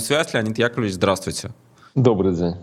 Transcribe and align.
связь. 0.00 0.34
Леонид 0.34 0.58
Яковлевич, 0.58 0.94
здравствуйте. 0.94 1.52
Добрый 1.94 2.34
день. 2.34 2.56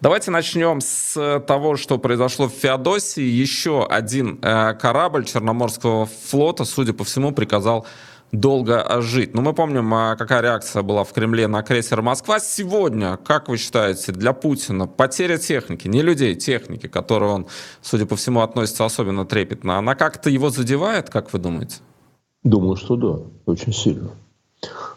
Давайте 0.00 0.32
начнем 0.32 0.80
с 0.80 1.40
того, 1.46 1.76
что 1.76 1.98
произошло 1.98 2.48
в 2.48 2.52
Феодосии. 2.52 3.22
Еще 3.22 3.86
один 3.86 4.40
э, 4.42 4.74
корабль 4.74 5.24
Черноморского 5.24 6.06
флота, 6.06 6.64
судя 6.64 6.92
по 6.92 7.04
всему, 7.04 7.30
приказал 7.32 7.86
долго 8.32 9.00
жить. 9.00 9.34
Но 9.34 9.42
мы 9.42 9.52
помним, 9.52 9.94
э, 9.94 10.16
какая 10.16 10.42
реакция 10.42 10.82
была 10.82 11.04
в 11.04 11.12
Кремле 11.12 11.46
на 11.46 11.62
крейсер 11.62 12.02
«Москва». 12.02 12.40
Сегодня, 12.40 13.16
как 13.18 13.48
вы 13.48 13.56
считаете, 13.56 14.10
для 14.10 14.32
Путина 14.32 14.88
потеря 14.88 15.38
техники, 15.38 15.86
не 15.86 16.02
людей, 16.02 16.34
техники, 16.34 16.88
к 16.88 16.92
которой 16.92 17.30
он, 17.30 17.46
судя 17.80 18.06
по 18.06 18.16
всему, 18.16 18.40
относится 18.40 18.84
особенно 18.84 19.24
трепетно, 19.24 19.78
она 19.78 19.94
как-то 19.94 20.28
его 20.28 20.50
задевает, 20.50 21.08
как 21.08 21.32
вы 21.32 21.38
думаете? 21.38 21.76
Думаю, 22.42 22.74
что 22.74 22.96
да, 22.96 23.20
очень 23.46 23.72
сильно. 23.72 24.10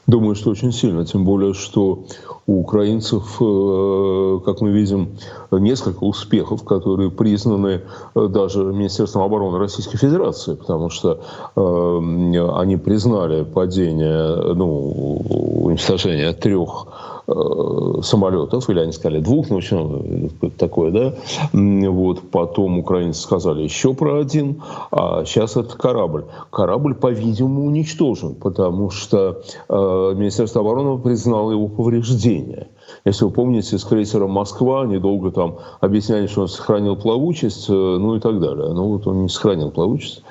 Думаю, 0.08 0.36
что 0.36 0.52
очень 0.52 0.72
сильно, 0.72 1.04
тем 1.04 1.26
более, 1.26 1.54
что 1.56 2.04
у 2.46 2.60
украинцев, 2.60 3.38
э, 3.42 4.40
как 4.46 4.62
мы 4.62 4.70
видим, 4.72 5.18
несколько 5.52 6.04
успехов, 6.04 6.64
которые 6.64 7.10
признаны 7.10 7.82
э, 8.14 8.28
даже 8.28 8.64
Министерством 8.64 9.24
обороны 9.24 9.58
Российской 9.58 9.98
Федерации, 9.98 10.54
потому 10.54 10.92
что 10.92 11.22
э, 11.56 12.60
они 12.60 12.78
признали 12.78 13.44
падение, 13.44 14.54
ну, 14.54 15.18
уничтожение 15.64 16.34
трех 16.34 17.15
самолетов, 17.28 18.70
или 18.70 18.80
они 18.80 18.92
сказали 18.92 19.20
двух, 19.20 19.50
ну, 19.50 19.56
в 19.56 19.58
общем, 19.58 20.30
такое, 20.58 20.92
да. 20.92 21.14
Вот, 21.54 22.22
потом 22.32 22.80
украинцы 22.80 23.22
сказали 23.22 23.64
еще 23.64 23.94
про 23.94 24.20
один, 24.20 24.62
а 24.92 25.26
сейчас 25.26 25.58
это 25.58 25.76
корабль. 25.78 26.26
Корабль, 26.52 26.94
по-видимому, 26.94 27.66
уничтожен, 27.66 28.36
потому 28.36 28.90
что 28.90 29.42
э, 29.70 30.14
Министерство 30.16 30.62
обороны 30.62 31.00
признало 31.02 31.52
его 31.52 31.68
повреждение. 31.68 32.68
Если 33.06 33.24
вы 33.24 33.30
помните, 33.30 33.78
с 33.78 33.84
крейсером 33.84 34.32
«Москва» 34.32 34.82
они 34.82 34.98
долго 34.98 35.32
там 35.32 35.58
объясняли, 35.80 36.26
что 36.26 36.42
он 36.42 36.48
сохранил 36.48 36.96
плавучесть, 36.96 37.70
э, 37.70 37.72
ну 37.72 38.16
и 38.16 38.20
так 38.20 38.40
далее. 38.40 38.74
Ну 38.74 38.88
вот 38.88 39.06
он 39.06 39.24
не 39.24 39.30
сохранил 39.30 39.70
плавучесть 39.70 40.24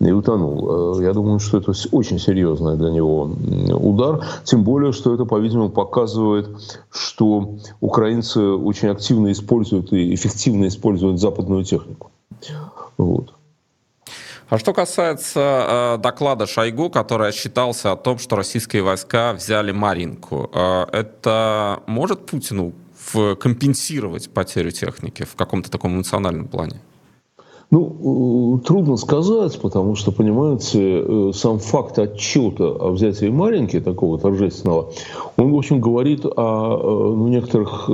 и 0.00 0.10
утонул. 0.10 0.96
Э, 0.98 1.02
я 1.04 1.12
думаю, 1.12 1.40
что 1.40 1.58
это 1.58 1.72
очень 1.92 2.18
серьезный 2.18 2.78
для 2.78 2.90
него 2.90 3.30
удар. 3.74 4.24
Тем 4.44 4.64
более, 4.64 4.92
что 4.92 5.12
это, 5.12 5.26
по-видимому, 5.26 5.68
показывает, 5.68 6.48
что 6.90 7.56
украинцы 7.80 8.40
очень 8.40 8.88
активно 8.88 9.30
используют 9.30 9.92
и 9.92 10.14
эффективно 10.14 10.68
используют 10.68 11.20
западную 11.20 11.64
технику. 11.64 12.10
Вот. 12.96 13.34
А 14.52 14.58
что 14.58 14.74
касается 14.74 15.40
э, 15.40 15.98
доклада 16.02 16.46
Шойгу, 16.46 16.90
который 16.90 17.30
отчитался 17.30 17.92
о 17.92 17.96
том, 17.96 18.18
что 18.18 18.36
российские 18.36 18.82
войска 18.82 19.32
взяли 19.32 19.72
Маринку, 19.72 20.50
э, 20.52 20.84
это 20.92 21.82
может 21.86 22.26
Путину 22.26 22.74
в, 23.14 23.34
компенсировать 23.36 24.28
потерю 24.28 24.70
техники 24.70 25.22
в 25.22 25.36
каком-то 25.36 25.70
таком 25.70 25.94
эмоциональном 25.94 26.48
плане? 26.48 26.82
Ну, 27.72 28.58
э, 28.60 28.66
трудно 28.66 28.98
сказать, 28.98 29.58
потому 29.58 29.94
что, 29.94 30.12
понимаете, 30.12 30.78
э, 30.78 31.30
сам 31.32 31.58
факт 31.58 31.98
отчета 31.98 32.66
о 32.66 32.90
взятии 32.90 33.30
Маринки, 33.30 33.80
такого 33.80 34.18
торжественного, 34.18 34.90
он, 35.38 35.52
в 35.52 35.56
общем, 35.56 35.80
говорит 35.80 36.26
о 36.26 36.28
э, 36.28 37.14
ну, 37.16 37.28
некоторых 37.28 37.86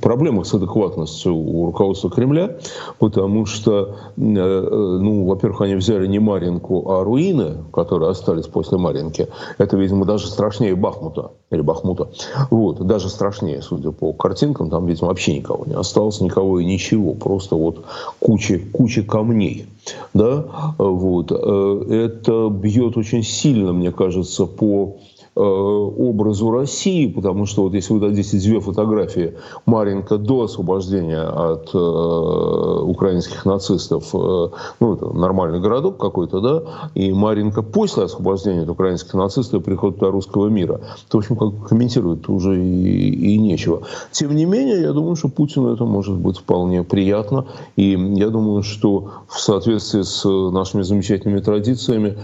проблемах 0.00 0.46
с 0.46 0.54
адекватностью 0.54 1.32
у 1.36 1.66
руководства 1.66 2.10
Кремля, 2.10 2.56
потому 2.98 3.46
что, 3.46 3.94
ну, 4.16 5.26
во-первых, 5.26 5.60
они 5.60 5.76
взяли 5.76 6.08
не 6.08 6.18
Маринку, 6.18 6.90
а 6.90 7.04
руины, 7.04 7.58
которые 7.72 8.10
остались 8.10 8.46
после 8.46 8.78
Маринки. 8.78 9.28
Это, 9.58 9.76
видимо, 9.76 10.04
даже 10.04 10.26
страшнее 10.26 10.74
Бахмута 10.74 11.30
или 11.52 11.60
Бахмута. 11.60 12.08
Вот, 12.50 12.84
даже 12.84 13.10
страшнее, 13.10 13.62
судя 13.62 13.92
по 13.92 14.12
картинкам, 14.12 14.70
там, 14.70 14.86
видимо, 14.86 15.08
вообще 15.08 15.36
никого 15.36 15.64
не 15.66 15.74
осталось, 15.74 16.20
никого 16.20 16.58
и 16.58 16.64
ничего, 16.64 17.14
просто 17.14 17.54
вот 17.54 17.84
куча 18.18 18.39
куча, 18.40 18.58
куча 18.72 19.02
камней. 19.02 19.66
Да? 20.14 20.74
Вот. 20.78 21.30
Э, 21.32 22.08
это 22.08 22.48
бьет 22.48 22.96
очень 22.96 23.22
сильно, 23.22 23.72
мне 23.72 23.92
кажется, 23.92 24.46
по 24.46 24.96
образу 25.40 26.50
России, 26.50 27.06
потому 27.06 27.46
что 27.46 27.62
вот 27.62 27.74
если 27.74 27.94
вы 27.94 28.00
дадите 28.00 28.38
две 28.38 28.60
фотографии 28.60 29.34
Маренко 29.66 30.18
до 30.18 30.44
освобождения 30.44 31.22
от 31.22 31.70
э, 31.74 31.78
украинских 31.78 33.44
нацистов, 33.44 34.14
э, 34.14 34.48
ну 34.80 34.94
это 34.94 35.06
нормальный 35.12 35.60
городок 35.60 35.98
какой-то, 35.98 36.40
да, 36.40 36.62
и 36.94 37.12
Маренко 37.12 37.62
после 37.62 38.04
освобождения 38.04 38.62
от 38.62 38.68
украинских 38.68 39.14
нацистов 39.14 39.62
и 39.62 39.64
прихода 39.64 40.10
русского 40.10 40.48
мира, 40.48 40.80
то, 41.08 41.18
в 41.18 41.20
общем, 41.20 41.36
как 41.36 41.68
комментировать 41.68 42.28
уже 42.28 42.62
и, 42.62 43.34
и 43.34 43.38
нечего. 43.38 43.82
Тем 44.12 44.34
не 44.34 44.44
менее, 44.44 44.80
я 44.80 44.92
думаю, 44.92 45.16
что 45.16 45.28
Путину 45.28 45.72
это 45.72 45.84
может 45.84 46.16
быть 46.16 46.38
вполне 46.38 46.82
приятно, 46.82 47.46
и 47.76 47.90
я 48.16 48.28
думаю, 48.28 48.62
что 48.62 49.10
в 49.28 49.38
соответствии 49.38 50.02
с 50.02 50.24
нашими 50.24 50.82
замечательными 50.82 51.40
традициями 51.40 52.16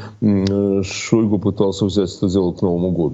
Шойгу 0.82 1.38
пытался 1.38 1.84
взять 1.86 2.14
это 2.16 2.28
дело 2.28 2.52
к 2.52 2.62
Новому 2.62 2.90
году. 2.90 3.05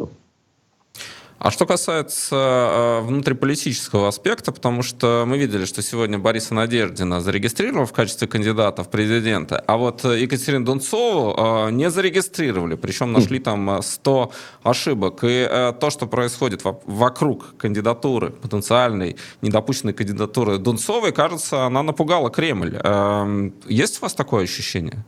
А 1.42 1.50
что 1.50 1.66
касается 1.66 2.36
э, 2.36 3.00
внутриполитического 3.00 4.06
аспекта, 4.06 4.52
потому 4.52 4.84
что 4.84 5.24
мы 5.26 5.38
видели, 5.38 5.64
что 5.64 5.82
сегодня 5.82 6.16
Бориса 6.16 6.54
Надеждина 6.54 7.20
зарегистрировал 7.20 7.84
в 7.84 7.92
качестве 7.92 8.28
кандидата 8.28 8.84
в 8.84 8.88
президенты, 8.88 9.56
а 9.56 9.76
вот 9.76 10.04
Екатерину 10.04 10.64
Дунцову 10.64 11.34
э, 11.36 11.70
не 11.72 11.90
зарегистрировали, 11.90 12.76
причем 12.76 13.12
нашли 13.12 13.40
там 13.40 13.82
100 13.82 14.30
ошибок. 14.62 15.24
И 15.24 15.48
э, 15.50 15.72
то, 15.80 15.90
что 15.90 16.06
происходит 16.06 16.62
вокруг 16.62 17.56
кандидатуры, 17.56 18.30
потенциальной 18.30 19.16
недопущенной 19.40 19.94
кандидатуры 19.94 20.58
Дунцовой, 20.58 21.10
кажется, 21.10 21.64
она 21.64 21.82
напугала 21.82 22.30
Кремль. 22.30 22.76
Эм, 22.84 23.52
есть 23.66 23.98
у 23.98 24.02
вас 24.02 24.14
такое 24.14 24.44
ощущение? 24.44 25.04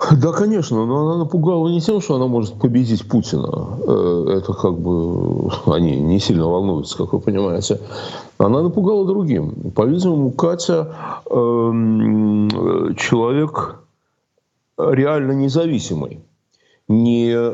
Да, 0.00 0.32
конечно, 0.32 0.86
но 0.86 1.06
она 1.06 1.18
напугала 1.18 1.68
не 1.68 1.80
тем, 1.80 2.00
что 2.00 2.16
она 2.16 2.26
может 2.26 2.54
победить 2.54 3.06
Путина. 3.06 3.68
Э, 3.86 4.38
это 4.38 4.54
как 4.54 4.78
бы 4.78 5.50
они 5.66 6.00
не 6.00 6.18
сильно 6.18 6.48
волнуются, 6.48 6.96
как 6.96 7.12
вы 7.12 7.20
понимаете. 7.20 7.80
Она 8.38 8.62
напугала 8.62 9.04
другим. 9.06 9.72
По-видимому, 9.74 10.30
Катя 10.30 10.88
э, 11.26 11.32
человек 12.96 13.76
реально 14.78 15.32
независимый. 15.32 16.20
Не 16.88 17.32
э, 17.32 17.50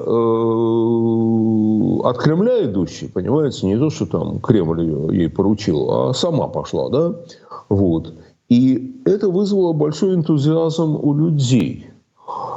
от 2.08 2.18
Кремля 2.18 2.64
идущий, 2.64 3.08
понимаете, 3.08 3.66
не 3.66 3.76
то, 3.76 3.90
что 3.90 4.06
там 4.06 4.38
Кремль 4.38 4.82
ее, 4.82 5.08
ей 5.10 5.28
поручил, 5.28 5.90
а 5.90 6.14
сама 6.14 6.46
пошла, 6.46 6.88
да? 6.90 7.12
Вот. 7.68 8.14
И 8.48 9.02
это 9.04 9.28
вызвало 9.30 9.72
большой 9.72 10.14
энтузиазм 10.14 10.94
у 10.94 11.12
людей– 11.12 11.90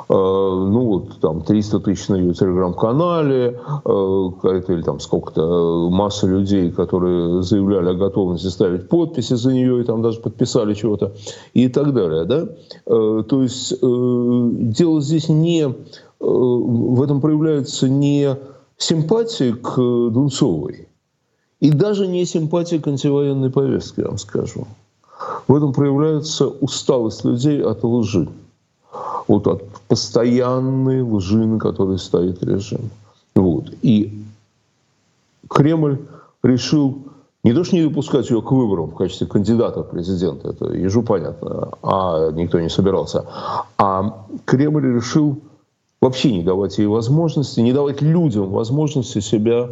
ну 0.10 0.86
вот 0.86 1.20
там 1.20 1.44
300 1.44 1.80
тысяч 1.82 2.08
на 2.08 2.16
ее 2.16 2.34
телеграм-канале, 2.34 3.60
э, 3.86 3.92
или 4.68 4.82
там 4.82 5.00
сколько-то, 5.00 5.42
э, 5.42 5.90
масса 5.92 6.26
людей, 6.26 6.72
которые 6.72 7.44
заявляли 7.44 7.90
о 7.90 7.94
готовности 7.94 8.48
ставить 8.48 8.90
подписи 8.90 9.36
за 9.36 9.54
нее 9.54 9.82
и 9.82 9.84
там 9.84 10.02
даже 10.02 10.20
подписали 10.20 10.74
чего-то 10.74 11.14
и 11.54 11.68
так 11.68 11.94
далее, 11.94 12.26
да. 12.26 12.48
То 12.86 13.44
есть 13.44 13.80
дело 13.80 15.02
здесь 15.02 15.30
не, 15.30 15.68
в 16.20 17.04
этом 17.04 17.22
проявляется 17.22 17.88
не 17.88 18.36
симпатия 18.78 19.54
к 19.54 19.76
Дунцовой 19.76 20.88
и 21.60 21.70
даже 21.70 22.08
не 22.08 22.26
симпатия 22.26 22.80
к 22.80 22.88
антивоенной 22.88 23.52
повестке, 23.52 24.02
я 24.02 24.08
вам 24.08 24.18
скажу. 24.18 24.66
В 25.48 25.56
этом 25.56 25.74
проявляется 25.74 26.48
усталость 26.48 27.26
людей 27.26 27.62
от 27.62 27.84
лжи 27.84 28.28
вот 29.30 29.48
от 29.48 29.64
постоянной 29.88 31.02
лжи, 31.02 31.46
на 31.46 31.60
которой 31.60 32.00
стоит 32.00 32.44
режим. 32.44 32.90
Вот. 33.36 33.72
И 33.84 34.24
Кремль 35.48 36.00
решил 36.44 37.04
не 37.44 37.54
то, 37.54 37.64
что 37.64 37.76
не 37.76 37.84
допускать 37.84 38.30
ее 38.30 38.42
к 38.42 38.52
выборам 38.52 38.88
в 38.88 38.96
качестве 38.96 39.28
кандидата 39.28 39.84
в 39.84 39.90
президента, 39.90 40.50
это 40.50 40.74
ежу 40.74 41.04
понятно, 41.04 41.70
а 41.84 42.32
никто 42.32 42.60
не 42.60 42.70
собирался, 42.70 43.26
а 43.78 44.26
Кремль 44.46 44.96
решил 44.96 45.38
вообще 46.02 46.34
не 46.34 46.44
давать 46.44 46.80
ей 46.80 46.88
возможности, 46.88 47.60
не 47.62 47.72
давать 47.72 48.02
людям 48.02 48.50
возможности 48.50 49.20
себя 49.20 49.70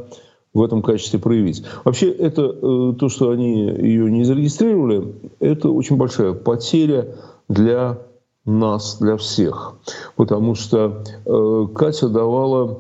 в 0.54 0.62
этом 0.62 0.82
качестве 0.82 1.20
проявить. 1.20 1.64
Вообще, 1.84 2.10
это 2.10 2.44
э, 2.44 2.94
то, 2.98 3.10
что 3.10 3.32
они 3.32 3.64
ее 3.64 4.10
не 4.12 4.24
зарегистрировали, 4.24 5.16
это 5.40 5.70
очень 5.70 5.98
большая 5.98 6.34
потеря 6.34 7.16
для 7.50 7.98
нас, 8.48 8.98
для 9.00 9.18
всех. 9.18 9.76
Потому 10.16 10.56
что 10.56 11.04
э, 11.26 11.68
Катя 11.76 12.10
давала 12.10 12.80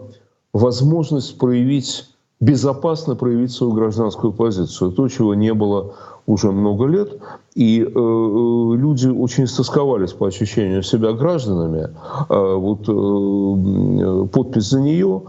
возможность 0.53 1.37
проявить 1.37 2.05
безопасно 2.39 3.15
проявить 3.15 3.51
свою 3.51 3.73
гражданскую 3.73 4.33
позицию. 4.33 4.91
То, 4.91 5.07
чего 5.07 5.33
не 5.33 5.53
было 5.53 5.93
уже 6.27 6.51
много 6.51 6.85
лет, 6.85 7.19
и 7.55 7.81
э, 7.81 7.85
э 7.85 8.77
люди 8.77 9.07
очень 9.07 9.45
истосковались 9.45 10.11
по 10.11 10.27
ощущению 10.27 10.83
себя 10.83 11.13
гражданами. 11.13 11.89
Э, 12.29 12.55
вот 12.55 12.81
э, 12.87 14.27
подпись 14.27 14.69
за 14.69 14.81
нее 14.81 15.21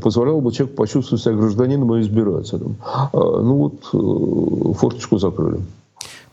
позволяла 0.00 0.40
бы 0.40 0.52
человеку 0.52 0.76
почувствовать 0.76 1.22
себя 1.22 1.34
гражданином 1.34 1.94
и 1.96 2.00
избирателем. 2.00 2.76
Э, 3.12 3.18
ну 3.18 3.56
вот 3.56 3.74
э, 3.92 4.72
форточку 4.74 5.18
закрыли. 5.18 5.60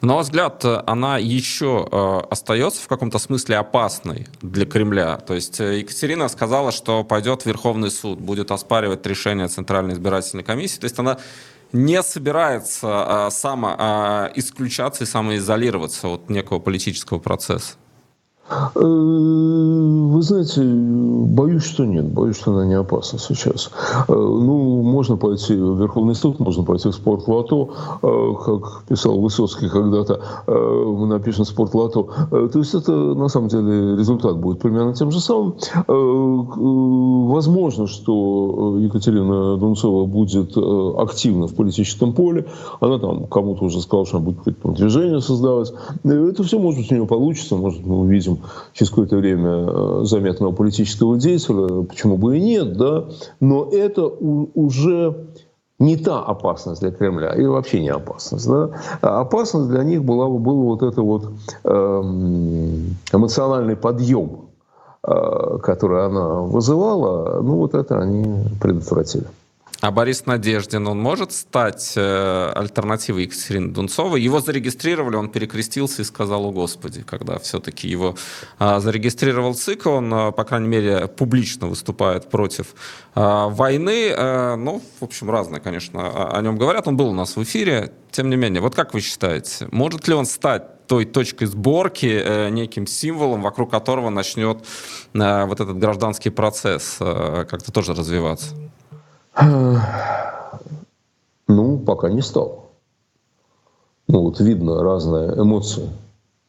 На 0.02 0.16
ваш 0.16 0.26
взгляд, 0.26 0.66
она 0.66 1.20
еще 1.20 1.88
э, 1.92 2.22
остается 2.32 2.82
в 2.82 2.88
каком-то 2.88 3.20
смысле 3.20 3.58
опасной 3.58 4.28
для 4.42 4.66
Кремля? 4.66 5.18
То 5.18 5.36
есть 5.36 5.60
э, 5.60 5.80
Екатерина 5.80 6.28
сказала, 6.28 6.72
что 6.72 7.04
пойдет 7.04 7.46
Верховный 7.46 7.92
суд, 7.92 8.20
будет 8.20 8.50
оспаривать 8.50 9.06
решение 9.06 9.48
Центральной 9.48 9.94
избирательной 9.94 10.44
комиссии. 10.44 10.80
То 10.80 10.86
есть 10.86 10.98
она 10.98 11.20
не 11.72 12.02
собирается 12.02 13.28
э, 13.28 13.32
само 13.32 13.76
э, 13.78 14.32
исключаться 14.36 15.04
и 15.04 15.08
самоизолироваться 15.08 16.08
от 16.08 16.32
некого 16.32 16.58
политического 16.58 17.20
процесса? 17.20 17.74
Э, 18.76 18.80
вы 18.82 20.22
знаете, 20.22 20.62
боюсь, 20.64 21.64
что 21.64 21.86
нет. 21.86 22.06
Боюсь, 22.06 22.38
что 22.38 22.52
она 22.52 22.66
не 22.66 22.74
опасна 22.74 23.20
сейчас. 23.20 23.72
Э, 24.08 24.14
ну, 24.14 24.82
можно 24.82 25.18
пойти 25.18 25.56
в 25.56 25.80
Верховный 25.80 26.16
суд, 26.16 26.40
можно 26.40 26.64
пойти 26.64 26.90
в 26.90 26.94
спортлото, 26.94 27.70
э, 28.02 28.34
как 28.46 28.84
писал 28.88 29.20
Высоцкий 29.20 29.70
когда-то, 29.70 30.22
мы 30.48 31.08
напишем 31.08 31.46
спортлото. 31.46 32.06
То 32.30 32.60
есть 32.60 32.74
это, 32.74 32.92
на 32.92 33.30
самом 33.30 33.50
деле, 33.50 33.98
результат 33.98 34.38
будет 34.38 34.60
примерно 34.60 34.94
тем 34.94 35.12
же 35.12 35.20
самым. 35.20 35.56
Возможно, 35.88 37.88
что 37.88 38.78
Екатерина 38.80 39.58
Дунцова 39.58 40.06
будет 40.06 40.58
активна 40.58 41.48
в 41.48 41.56
политическом 41.56 42.14
поле. 42.14 42.46
Она 42.80 43.00
там 43.00 43.28
кому-то 43.28 43.66
уже 43.66 43.82
сказала, 43.82 44.06
что 44.06 44.18
она 44.18 44.26
будет 44.26 44.38
какое-то 44.40 44.70
движение 44.70 45.22
создавать. 45.22 45.74
Это 46.04 46.44
все, 46.44 46.60
может 46.60 46.82
быть, 46.82 46.92
у 46.92 46.96
нее 46.96 47.06
получится. 47.06 47.56
Может, 47.56 47.86
мы 47.86 48.00
увидим 48.00 48.40
через 48.74 48.90
какое-то 48.90 49.18
время 49.18 49.50
э, 49.68 50.02
заметного 50.04 50.52
политического 50.52 51.18
деятеля, 51.18 51.84
почему 51.84 52.18
бы 52.18 52.38
и 52.38 52.42
нет, 52.42 52.78
да, 52.78 53.06
но 53.40 53.70
это 53.72 54.06
уже 54.06 55.28
не 55.82 55.98
та 55.98 56.20
опасность 56.24 56.82
для 56.82 56.92
Кремля, 56.92 57.34
и 57.34 57.46
вообще 57.46 57.82
не 57.82 57.90
опасность. 57.90 58.48
Да? 58.48 58.70
А 59.02 59.22
опасность 59.22 59.70
для 59.70 59.84
них 59.84 60.04
была, 60.04 60.30
был 60.30 60.64
вот 60.64 60.84
это 60.84 61.02
вот 61.02 61.32
эм, 61.64 62.96
эмоциональный 63.12 63.76
подъем, 63.76 64.50
э, 65.04 65.58
который 65.64 66.06
она 66.06 66.42
вызывала, 66.42 67.42
ну 67.42 67.56
вот 67.56 67.74
это 67.74 68.00
они 68.00 68.44
предотвратили. 68.62 69.26
А 69.82 69.90
Борис 69.90 70.28
Надеждин, 70.28 70.88
он 70.88 71.00
может 71.00 71.32
стать 71.32 71.94
э, 71.96 72.52
альтернативой 72.54 73.24
Екатерины 73.24 73.74
Дунцовой? 73.74 74.22
Его 74.22 74.40
зарегистрировали, 74.40 75.16
он 75.16 75.30
перекрестился 75.30 76.04
и 76.04 76.06
сказал, 76.06 76.46
о 76.46 76.52
Господи, 76.52 77.02
когда 77.02 77.40
все-таки 77.40 77.88
его 77.88 78.16
э, 78.60 78.80
зарегистрировал 78.80 79.56
ЦИК, 79.56 79.88
он, 79.88 80.14
э, 80.14 80.32
по 80.34 80.44
крайней 80.44 80.68
мере, 80.68 81.08
публично 81.08 81.66
выступает 81.66 82.30
против 82.30 82.76
э, 83.16 83.48
войны. 83.50 84.14
Э, 84.16 84.56
ну, 84.56 84.84
в 85.00 85.04
общем, 85.04 85.32
разное, 85.32 85.60
конечно, 85.60 86.30
о 86.32 86.40
нем 86.44 86.60
говорят. 86.60 86.88
Он 86.88 86.96
был 86.96 87.10
у 87.10 87.16
нас 87.16 87.36
в 87.36 87.42
эфире. 87.42 87.92
Тем 88.12 88.30
не 88.30 88.36
менее, 88.36 88.62
вот 88.62 88.76
как 88.76 88.94
вы 88.94 89.02
считаете, 89.02 89.68
может 89.72 90.08
ли 90.08 90.14
он 90.14 90.28
стать 90.28 90.86
той 90.86 91.06
точкой 91.06 91.46
сборки, 91.46 92.22
э, 92.24 92.50
неким 92.50 92.86
символом, 92.86 93.42
вокруг 93.42 93.72
которого 93.72 94.12
начнет 94.12 94.60
э, 95.16 95.46
вот 95.46 95.60
этот 95.60 95.80
гражданский 95.80 96.30
процесс 96.30 96.98
э, 97.00 97.46
как-то 97.50 97.72
тоже 97.72 97.96
развиваться? 97.96 98.54
Ну, 101.48 101.78
пока 101.80 102.10
не 102.10 102.22
стал. 102.22 102.70
Ну, 104.08 104.24
вот 104.24 104.40
видно 104.40 104.84
разные 104.84 105.34
эмоции. 105.34 105.90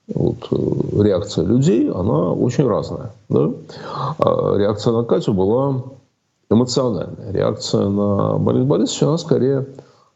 Вот, 0.08 0.48
э, 0.50 1.02
реакция 1.02 1.44
людей, 1.44 1.90
она 1.90 2.32
очень 2.32 2.66
разная. 2.66 3.12
Да? 3.28 3.50
А 4.18 4.56
реакция 4.56 4.92
на 4.92 5.04
Катю 5.04 5.32
была 5.32 5.82
эмоциональная. 6.50 7.32
Реакция 7.32 7.88
на 7.88 8.36
Бориса 8.38 8.64
Борисовича, 8.64 9.08
она 9.08 9.18
скорее 9.18 9.66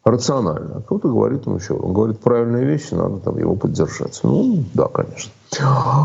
рациональная. 0.04 0.80
Кто-то 0.82 1.08
говорит, 1.08 1.46
ну 1.46 1.58
что, 1.58 1.74
он 1.74 1.92
говорит 1.92 2.20
правильные 2.20 2.64
вещи, 2.64 2.94
надо 2.94 3.18
там 3.18 3.38
его 3.38 3.56
поддержать. 3.56 4.20
Ну, 4.22 4.64
да, 4.74 4.88
конечно. 4.88 5.32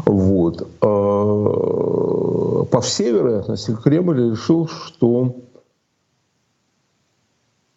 Вот. 0.05 0.67
А, 0.81 2.63
по 2.65 2.81
всей 2.81 3.11
вероятности, 3.11 3.75
Кремль 3.83 4.31
решил, 4.31 4.67
что 4.67 5.35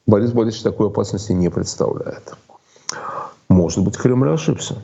Борис 0.06 0.32
Борисович 0.32 0.62
такой 0.62 0.88
опасности 0.88 1.32
не 1.32 1.48
представляет. 1.48 2.34
Может 3.48 3.82
быть, 3.82 3.96
Кремль 3.96 4.30
ошибся. 4.30 4.76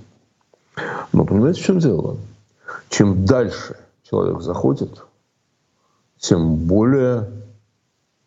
Но 1.13 1.25
понимаете, 1.25 1.61
в 1.61 1.65
чем 1.65 1.79
дело? 1.79 2.17
Чем 2.89 3.25
дальше 3.25 3.77
человек 4.09 4.41
заходит, 4.41 5.03
тем 6.19 6.57
более 6.57 7.31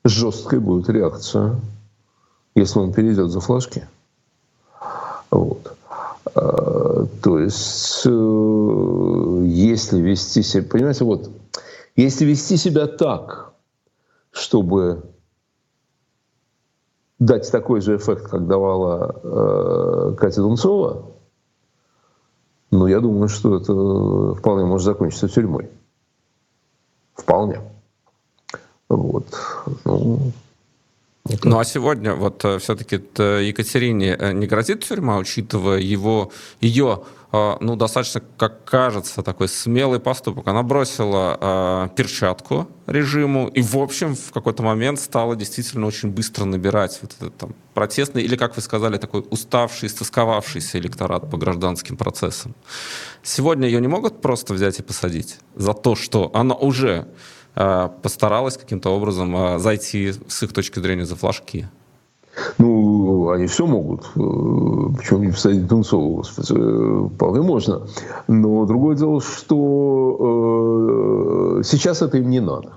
жесткой 0.04 0.60
будет 0.60 0.90
реакция, 0.90 1.60
если 2.56 2.80
он 2.80 2.94
перейдет 2.94 3.32
за 3.32 3.40
флажки. 3.40 3.88
Вот. 5.32 5.76
А, 6.36 7.06
то 7.22 7.40
есть, 7.40 8.02
э, 8.06 9.44
если 9.46 10.00
вести 10.00 10.44
себя, 10.44 10.64
понимаете, 10.64 11.06
вот, 11.06 11.30
если 11.96 12.26
вести 12.26 12.58
себя 12.58 12.88
так, 12.88 13.54
чтобы 14.32 15.04
дать 17.26 17.50
такой 17.52 17.82
же 17.82 17.96
эффект, 17.96 18.30
как 18.30 18.48
давала 18.48 19.16
э, 19.24 20.16
Катя 20.18 20.42
Дунцова, 20.42 21.06
ну, 22.72 22.88
я 22.88 23.00
думаю, 23.00 23.30
что 23.30 23.56
это 23.56 24.40
вполне 24.40 24.66
может 24.66 24.86
закончиться 24.86 25.28
тюрьмой. 25.30 25.70
Вполне. 27.14 27.62
Вот. 28.90 29.26
Ну, 29.86 30.32
ну 31.44 31.60
а 31.60 31.64
сегодня 31.64 32.16
вот 32.16 32.44
э, 32.44 32.60
все-таки 32.60 32.96
Екатерине 32.96 34.18
э, 34.20 34.34
не 34.34 34.46
грозит 34.46 34.84
тюрьма, 34.84 35.18
учитывая 35.18 35.80
его, 35.80 36.32
ее 36.60 37.04
ну, 37.34 37.76
достаточно, 37.76 38.22
как 38.38 38.64
кажется, 38.64 39.24
такой 39.24 39.48
смелый 39.48 40.00
поступок. 40.00 40.48
Она 40.48 40.62
бросила 40.62 41.36
э, 41.42 41.90
перчатку 41.96 42.68
режиму 42.86 43.48
и, 43.48 43.64
в 43.64 43.76
общем, 43.78 44.16
в 44.16 44.32
какой-то 44.32 44.62
момент 44.62 45.00
стала 45.00 45.36
действительно 45.36 45.88
очень 45.88 46.12
быстро 46.12 46.46
набирать 46.46 47.00
вот 47.02 47.16
этот 47.18 47.36
там 47.36 47.56
протестный 47.74 48.22
или, 48.22 48.36
как 48.36 48.56
вы 48.56 48.62
сказали, 48.62 48.98
такой 48.98 49.26
уставший, 49.32 49.88
истосковавшийся 49.88 50.78
электорат 50.78 51.32
по 51.32 51.38
гражданским 51.38 51.98
процессам. 51.98 52.54
Сегодня 53.24 53.68
ее 53.68 53.82
не 53.82 53.88
могут 53.88 54.22
просто 54.22 54.54
взять 54.54 54.78
и 54.78 54.84
посадить 54.84 55.40
за 55.56 55.74
то, 55.74 55.96
что 55.96 56.30
она 56.36 56.54
уже 56.54 56.92
э, 56.92 57.06
постаралась 57.54 58.58
каким-то 58.58 58.90
образом 58.90 59.36
э, 59.36 59.60
зайти 59.60 60.14
с 60.28 60.44
их 60.44 60.54
точки 60.54 60.80
зрения 60.80 61.06
за 61.06 61.16
флажки. 61.16 61.68
Ну, 62.58 63.30
они 63.30 63.48
все 63.48 63.66
могут. 63.66 64.02
Э, 64.16 64.96
Почему 64.98 65.20
не 65.20 65.32
посадить 65.32 65.68
Дунцову, 65.68 66.16
господи, 66.18 66.54
э, 66.56 67.10
вполне 67.14 67.42
можно. 67.42 67.82
Но 68.28 68.66
другое 68.66 68.96
дело, 68.96 69.22
что 69.22 70.18
э, 71.60 71.64
сейчас 71.64 72.02
это 72.02 72.18
им 72.18 72.30
не 72.30 72.40
надо. 72.40 72.74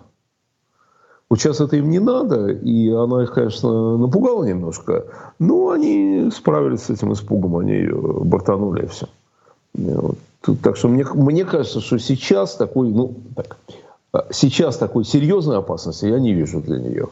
Вот 1.29 1.41
сейчас 1.41 1.61
это 1.61 1.77
им 1.77 1.91
не 1.91 1.99
надо, 1.99 2.49
и 2.49 2.89
она 2.91 3.25
их, 3.25 3.33
конечно, 3.33 3.97
напугала 3.97 4.45
немножко, 4.45 5.07
но 5.41 5.71
они 5.71 6.31
справились 6.33 6.83
с 6.83 6.91
этим 6.91 7.13
испугом, 7.15 7.57
они 7.57 7.73
ее 7.73 7.97
бортанули 7.97 8.85
и 8.85 8.87
все. 8.87 9.09
Вот. 9.75 10.19
Так 10.63 10.77
что 10.77 10.87
мне, 10.87 11.05
мне 11.15 11.45
кажется, 11.45 11.81
что 11.81 11.99
сейчас 11.99 12.55
такой, 12.55 12.91
ну, 12.91 13.17
так, 13.35 13.57
сейчас 14.31 14.77
такой 14.77 15.05
серьезной 15.05 15.59
опасности 15.59 16.07
я 16.07 16.19
не 16.19 16.33
вижу 16.33 16.61
для 16.61 16.79
нее. 16.79 17.09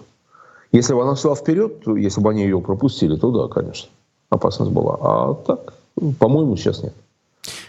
Если 0.72 0.94
бы 0.94 1.02
она 1.02 1.16
шла 1.16 1.34
вперед, 1.34 1.86
если 1.86 2.20
бы 2.20 2.30
они 2.30 2.42
ее 2.42 2.60
пропустили, 2.60 3.16
то 3.16 3.30
да, 3.30 3.52
конечно, 3.52 3.88
опасность 4.30 4.72
была. 4.72 4.98
А 5.00 5.34
так, 5.34 5.74
по-моему, 6.18 6.56
сейчас 6.56 6.82
нет. 6.82 6.94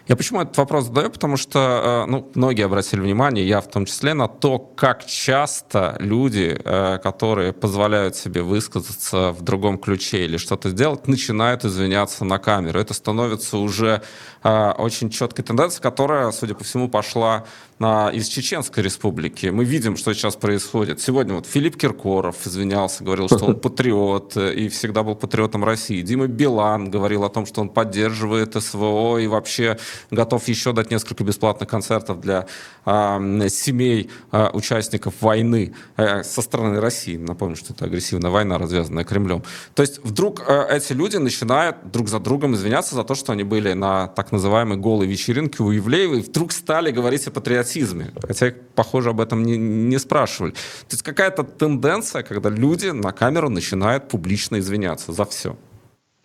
Я 0.07 0.15
почему 0.15 0.41
этот 0.41 0.55
вопрос 0.57 0.85
задаю? 0.85 1.09
Потому 1.09 1.35
что 1.35 2.05
э, 2.05 2.11
ну, 2.11 2.29
многие 2.35 2.65
обратили 2.65 2.99
внимание, 2.99 3.47
я 3.47 3.59
в 3.59 3.67
том 3.67 3.85
числе, 3.85 4.13
на 4.13 4.27
то, 4.27 4.59
как 4.59 5.05
часто 5.07 5.95
люди, 5.99 6.61
э, 6.63 6.99
которые 7.01 7.53
позволяют 7.53 8.15
себе 8.15 8.43
высказаться 8.43 9.31
в 9.31 9.41
другом 9.41 9.79
ключе 9.79 10.25
или 10.25 10.37
что-то 10.37 10.69
сделать, 10.69 11.07
начинают 11.07 11.65
извиняться 11.65 12.23
на 12.23 12.37
камеру. 12.37 12.79
Это 12.79 12.93
становится 12.93 13.57
уже 13.57 14.03
э, 14.43 14.71
очень 14.77 15.09
четкой 15.09 15.43
тенденцией, 15.43 15.81
которая, 15.81 16.31
судя 16.31 16.53
по 16.53 16.63
всему, 16.63 16.87
пошла 16.87 17.45
из 17.77 18.29
Чеченской 18.29 18.81
республики. 18.83 19.47
Мы 19.47 19.65
видим, 19.65 19.97
что 19.97 20.13
сейчас 20.13 20.37
происходит. 20.37 21.01
Сегодня 21.01 21.33
вот 21.33 21.45
Филипп 21.45 21.75
Киркоров 21.75 22.47
извинялся, 22.47 23.03
говорил, 23.03 23.27
что 23.27 23.47
он 23.47 23.59
патриот 23.59 24.37
и 24.37 24.69
всегда 24.69 25.03
был 25.03 25.15
патриотом 25.15 25.65
России. 25.65 26.01
Дима 26.01 26.27
Билан 26.27 26.89
говорил 26.89 27.25
о 27.25 27.29
том, 27.29 27.45
что 27.45 27.59
он 27.59 27.67
поддерживает 27.67 28.55
СВО 28.63 29.17
и 29.17 29.27
вообще 29.27 29.77
готов 30.11 30.47
еще 30.47 30.73
дать 30.73 30.91
несколько 30.91 31.23
бесплатных 31.23 31.69
концертов 31.69 32.19
для 32.21 32.47
э, 32.85 33.49
семей 33.49 34.09
э, 34.31 34.49
участников 34.53 35.13
войны 35.21 35.73
э, 35.97 36.23
со 36.23 36.41
стороны 36.41 36.79
России. 36.79 37.17
Напомню, 37.17 37.55
что 37.55 37.73
это 37.73 37.85
агрессивная 37.85 38.31
война, 38.31 38.57
развязанная 38.57 39.03
Кремлем. 39.03 39.43
То 39.73 39.81
есть 39.81 39.99
вдруг 40.03 40.43
э, 40.47 40.67
эти 40.69 40.93
люди 40.93 41.17
начинают 41.17 41.91
друг 41.91 42.09
за 42.09 42.19
другом 42.19 42.55
извиняться 42.55 42.95
за 42.95 43.03
то, 43.03 43.15
что 43.15 43.31
они 43.33 43.43
были 43.43 43.73
на 43.73 44.07
так 44.07 44.31
называемой 44.31 44.77
голой 44.77 45.07
вечеринке 45.07 45.63
у 45.63 45.71
Ивлеева, 45.71 46.15
и 46.15 46.21
вдруг 46.21 46.51
стали 46.51 46.91
говорить 46.91 47.27
о 47.27 47.31
патриотизме. 47.31 48.11
Хотя, 48.21 48.53
похоже, 48.75 49.09
об 49.09 49.21
этом 49.21 49.43
не, 49.43 49.57
не 49.57 49.99
спрашивали. 49.99 50.51
То 50.51 50.93
есть 50.93 51.03
какая-то 51.03 51.43
тенденция, 51.43 52.23
когда 52.23 52.49
люди 52.49 52.87
на 52.87 53.11
камеру 53.11 53.49
начинают 53.49 54.07
публично 54.09 54.59
извиняться 54.59 55.11
за 55.11 55.25
все. 55.25 55.55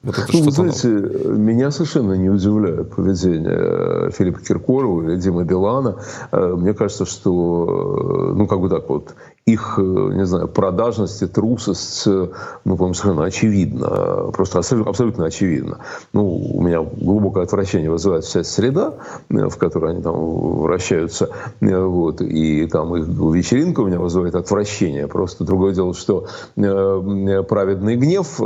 Вот 0.03 0.19
это 0.19 0.29
ну, 0.33 0.45
вы 0.45 0.51
знаете, 0.51 0.89
новое. 0.89 1.37
меня 1.37 1.71
совершенно 1.71 2.15
не 2.15 2.31
удивляет 2.31 2.95
поведение 2.95 3.53
э, 3.53 4.11
Филиппа 4.11 4.41
Киркорова 4.41 5.03
или 5.03 5.17
Димы 5.17 5.45
Билана. 5.45 5.97
Э, 6.33 6.55
мне 6.57 6.73
кажется, 6.73 7.05
что, 7.05 8.31
э, 8.31 8.35
ну, 8.35 8.47
как 8.47 8.61
бы 8.61 8.71
так 8.71 8.89
вот, 8.89 9.15
их, 9.47 9.75
э, 9.79 9.83
не 9.83 10.27
знаю, 10.27 10.49
продажность 10.49 11.23
и 11.23 11.27
трусость, 11.27 12.07
э, 12.07 12.29
ну, 12.65 12.77
по-моему, 12.77 12.95
совершенно 12.95 13.25
очевидно. 13.25 14.31
Просто 14.33 14.59
абсолютно 14.59 15.27
очевидно. 15.27 15.79
Ну, 16.13 16.37
у 16.37 16.63
меня 16.63 16.83
глубокое 16.83 17.45
отвращение 17.45 17.91
вызывает 17.91 18.25
вся 18.25 18.45
среда, 18.45 18.95
э, 19.31 19.49
в 19.49 19.57
которой 19.57 19.93
они 19.93 20.03
там 20.03 20.15
вращаются. 20.61 21.31
Вот, 21.61 22.21
и 22.21 22.67
там 22.67 22.95
их 22.97 23.07
вечеринка 23.07 23.81
у 23.81 23.87
меня 23.87 23.99
вызывает 23.99 24.35
отвращение. 24.35 25.07
Просто 25.09 25.45
другое 25.45 25.75
дело, 25.75 25.95
что 25.95 26.27
праведный 26.55 27.97
гнев 27.97 28.41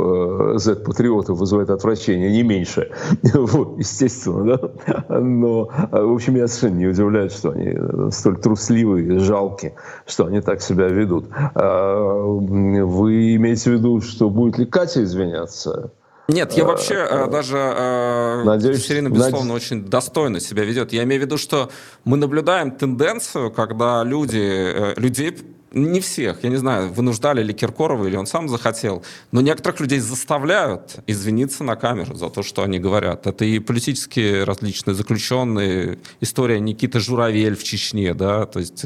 Z-патриотов 0.59 1.37
вызывает 1.37 1.69
отвращение 1.69 2.31
не 2.31 2.43
меньше. 2.43 2.91
Вот, 3.45 3.77
естественно, 3.77 4.57
да. 4.87 5.19
Но, 5.19 5.69
в 5.91 6.13
общем, 6.13 6.33
меня 6.33 6.47
совершенно 6.47 6.79
не 6.79 6.87
удивляет, 6.87 7.31
что 7.31 7.51
они 7.51 7.75
столь 8.11 8.37
трусливые, 8.37 9.19
жалкие, 9.19 9.75
что 10.05 10.25
они 10.25 10.41
так 10.41 10.61
себя 10.61 10.87
ведут. 10.95 11.25
А, 11.53 12.23
вы 12.23 13.35
имеете 13.35 13.71
в 13.71 13.73
виду, 13.73 14.01
что 14.01 14.29
будет 14.29 14.57
ли 14.57 14.65
Катя 14.65 15.03
извиняться? 15.03 15.91
Нет, 16.27 16.53
я 16.53 16.65
вообще 16.65 16.95
а, 16.95 17.27
даже 17.27 17.57
а, 17.59 18.43
надеюсь, 18.43 18.79
Екатерина, 18.79 19.09
безусловно, 19.09 19.53
надеюсь... 19.53 19.71
очень 19.71 19.85
достойно 19.85 20.39
себя 20.39 20.63
ведет. 20.63 20.91
Я 20.91 21.03
имею 21.03 21.21
в 21.21 21.25
виду, 21.25 21.37
что 21.37 21.69
мы 22.03 22.17
наблюдаем 22.17 22.71
тенденцию, 22.71 23.51
когда 23.51 24.03
люди, 24.03 24.41
э, 24.41 24.93
людей 24.97 25.37
не 25.71 25.99
всех, 25.99 26.43
я 26.43 26.49
не 26.49 26.55
знаю, 26.55 26.91
вынуждали 26.91 27.43
ли 27.43 27.53
Киркорова, 27.53 28.07
или 28.07 28.15
он 28.15 28.25
сам 28.25 28.47
захотел, 28.47 29.03
но 29.31 29.41
некоторых 29.41 29.79
людей 29.81 29.99
заставляют 29.99 30.95
извиниться 31.05 31.63
на 31.63 31.75
камеру 31.75 32.15
за 32.15 32.29
то, 32.29 32.43
что 32.43 32.63
они 32.63 32.79
говорят. 32.79 33.27
Это 33.27 33.45
и 33.45 33.59
политические 33.59 34.45
различные 34.45 34.95
заключенные, 34.95 35.99
история 36.21 36.59
Никиты 36.59 36.99
Журавель 36.99 37.55
в 37.55 37.63
Чечне, 37.63 38.13
да, 38.13 38.45
то 38.45 38.59
есть 38.59 38.85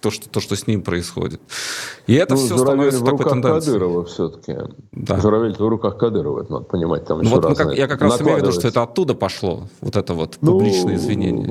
то, 0.00 0.10
что, 0.10 0.28
то, 0.28 0.40
что 0.40 0.56
с 0.56 0.66
ним 0.66 0.82
происходит. 0.82 1.40
И 2.06 2.14
это 2.14 2.34
ну, 2.34 2.40
все 2.40 2.56
Журавель 2.56 2.92
становится 2.92 3.00
в 3.00 3.04
такой 3.04 3.30
тенденцией. 3.30 3.72
Кадырова 3.74 4.04
все-таки. 4.04 4.56
Да. 4.92 5.20
Журавель 5.20 5.54
в 5.54 5.60
руках 5.60 5.98
Кадырова, 5.98 6.42
это 6.42 6.52
надо 6.52 6.64
понимать. 6.64 7.04
Там 7.06 7.20
ну, 7.20 7.30
вот 7.30 7.56
как, 7.56 7.76
я 7.76 7.86
как 7.88 8.00
раз 8.02 8.20
имею 8.20 8.38
в 8.38 8.40
виду, 8.40 8.52
что 8.52 8.68
это 8.68 8.82
оттуда 8.82 9.14
пошло, 9.14 9.68
вот 9.80 9.96
это 9.96 10.14
вот 10.14 10.38
ну, 10.40 10.52
публичное 10.52 10.94
ну, 10.94 10.98
извинение. 10.98 11.48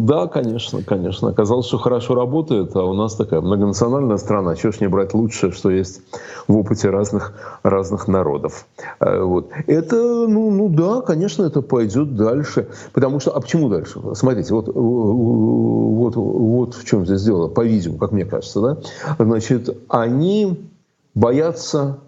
Да, 0.00 0.26
конечно, 0.26 0.82
конечно. 0.82 1.28
Оказалось, 1.28 1.66
что 1.66 1.78
хорошо 1.78 2.14
работает, 2.14 2.74
а 2.74 2.84
у 2.84 2.94
нас 2.94 3.14
такая 3.14 3.40
многонациональная 3.40 4.16
страна. 4.16 4.56
Чего 4.56 4.72
ж 4.72 4.80
не 4.80 4.88
брать 4.88 5.14
лучшее, 5.14 5.52
что 5.52 5.70
есть 5.70 6.00
в 6.48 6.56
опыте 6.56 6.90
разных, 6.90 7.32
разных 7.62 8.08
народов. 8.08 8.66
Э, 9.00 9.22
вот. 9.22 9.50
Это, 9.66 9.96
ну, 9.96 10.50
ну 10.50 10.68
да, 10.68 11.00
конечно, 11.00 11.44
это 11.44 11.62
пойдет 11.62 12.16
дальше. 12.16 12.68
Потому 12.92 13.20
что, 13.20 13.30
а 13.36 13.40
почему 13.40 13.68
дальше? 13.68 14.00
Смотрите, 14.14 14.52
вот, 14.52 14.68
вот, 14.74 16.16
вот 16.16 16.74
в 16.74 16.84
чем 16.84 17.06
здесь 17.06 17.22
дело, 17.22 17.48
по-видимому, 17.48 17.98
как 17.98 18.12
мне 18.12 18.24
кажется, 18.24 18.60
да? 18.60 18.78
Значит, 19.18 19.76
они 19.88 20.68
боятся 21.14 21.98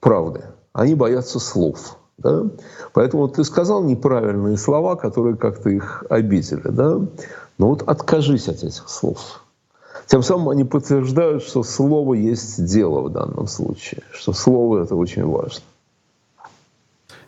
правды, 0.00 0.44
они 0.72 0.94
боятся 0.94 1.40
слов. 1.40 1.97
Да? 2.18 2.46
Поэтому 2.92 3.28
ты 3.28 3.44
сказал 3.44 3.82
неправильные 3.84 4.56
слова, 4.56 4.96
которые 4.96 5.36
как-то 5.36 5.70
их 5.70 6.04
обидели. 6.10 6.68
Да? 6.68 7.00
Но 7.58 7.68
вот 7.68 7.82
откажись 7.82 8.48
от 8.48 8.62
этих 8.64 8.88
слов. 8.88 9.40
Тем 10.06 10.22
самым 10.22 10.48
они 10.48 10.64
подтверждают, 10.64 11.42
что 11.42 11.62
слово 11.62 12.14
есть 12.14 12.64
дело 12.64 13.02
в 13.02 13.10
данном 13.10 13.46
случае, 13.46 14.02
что 14.12 14.32
слово 14.32 14.84
это 14.84 14.96
очень 14.96 15.24
важно. 15.24 15.62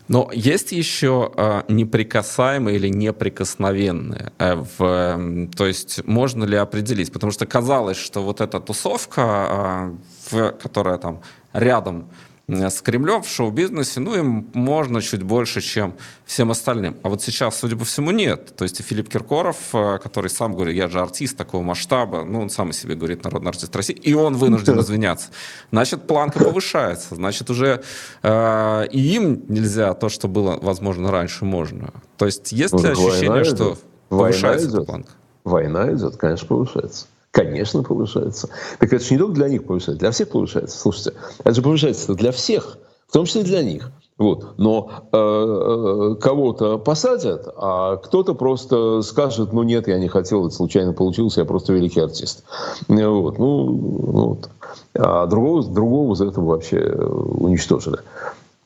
Но 0.09 0.29
есть 0.33 0.73
еще 0.73 1.31
э, 1.37 1.63
неприкасаемые 1.69 2.77
или 2.77 2.89
неприкосновенные. 2.89 4.33
Э, 4.39 4.65
в, 4.79 5.49
то 5.57 5.67
есть 5.67 6.05
можно 6.05 6.43
ли 6.43 6.57
определить? 6.57 7.13
Потому 7.13 7.31
что 7.31 7.47
казалось, 7.47 7.97
что 7.97 8.23
вот 8.23 8.41
эта 8.41 8.59
тусовка, 8.59 9.93
э, 10.31 10.31
в, 10.31 10.51
которая 10.59 10.99
там 10.99 11.21
рядом 11.53 12.07
Э, 12.07 12.30
с 12.51 12.81
Кремлем 12.83 13.23
в 13.23 13.29
шоу-бизнесе, 13.29 14.01
ну, 14.01 14.15
им 14.17 14.51
можно 14.55 15.01
чуть 15.01 15.23
больше, 15.23 15.61
чем 15.61 15.95
всем 16.25 16.51
остальным. 16.51 16.97
А 17.03 17.09
вот 17.09 17.23
сейчас, 17.23 17.59
судя 17.59 17.77
по 17.77 17.85
всему, 17.85 18.11
нет. 18.11 18.55
То 18.57 18.65
есть 18.65 18.81
и 18.81 18.83
Филипп 18.83 19.09
Киркоров, 19.09 19.57
э, 19.73 19.99
который 20.03 20.31
сам 20.31 20.55
говорит, 20.55 20.75
я 20.75 20.89
же 20.89 21.01
артист 21.01 21.37
такого 21.37 21.63
масштаба, 21.63 22.25
ну, 22.25 22.41
он 22.41 22.51
сам 22.51 22.71
о 22.71 22.73
себе 22.73 22.95
говорит, 22.95 23.25
народный 23.25 23.51
артист 23.51 23.75
России, 23.77 23.95
и 23.95 24.15
он 24.15 24.35
вынужден 24.35 24.81
извиняться. 24.81 25.29
Значит, 25.71 26.07
планка 26.07 26.39
повышается. 26.39 27.15
Значит, 27.15 27.51
уже 27.51 27.83
э, 28.23 28.87
и 28.91 29.01
им 29.15 29.45
нельзя 29.49 29.95
то, 29.95 30.09
что 30.09 30.29
было, 30.29 30.59
возможно, 30.61 31.11
раньше, 31.11 31.45
можно. 31.45 31.93
То 32.17 32.27
есть 32.27 32.53
есть 32.53 32.75
ли 32.75 32.91
ощущение, 32.91 33.45
что 33.45 33.79
повышается 34.09 34.69
эта 34.69 34.83
планка? 34.83 35.13
Война 35.45 35.93
идет, 35.93 36.17
конечно, 36.17 36.47
повышается. 36.47 37.07
Конечно, 37.31 37.83
повышается. 37.83 38.49
Так 38.79 38.93
это 38.93 39.05
же 39.05 39.13
не 39.13 39.19
только 39.19 39.35
для 39.35 39.49
них 39.49 39.65
повышается, 39.65 40.01
для 40.01 40.11
всех 40.11 40.31
повышается. 40.31 40.79
Слушайте, 40.79 41.13
это 41.45 41.55
же 41.55 41.63
повышается 41.63 42.15
для 42.15 42.33
всех, 42.33 42.79
в 43.07 43.13
том 43.13 43.25
числе 43.25 43.43
для 43.43 43.63
них. 43.63 43.93
Вот. 44.19 44.59
Но 44.59 44.91
э, 45.13 45.17
э, 45.17 46.21
кого-то 46.21 46.77
посадят, 46.77 47.49
а 47.57 47.97
кто-то 47.97 48.35
просто 48.35 49.01
скажет, 49.01 49.55
ну 49.55 49.63
нет, 49.63 49.89
я 49.89 49.99
не 49.99 50.09
хотел, 50.09 50.47
это 50.47 50.55
случайно 50.55 50.93
получилось, 50.93 51.39
я 51.39 51.47
просто 51.47 51.73
великий 51.73 52.01
артист. 52.01 52.45
Вот. 52.89 53.39
Ну, 53.39 53.73
вот. 53.73 54.51
А 54.95 55.27
другого, 55.27 55.65
другого 55.65 56.15
за 56.15 56.27
это 56.27 56.41
вообще 56.43 56.81
уничтожили. 56.81 58.01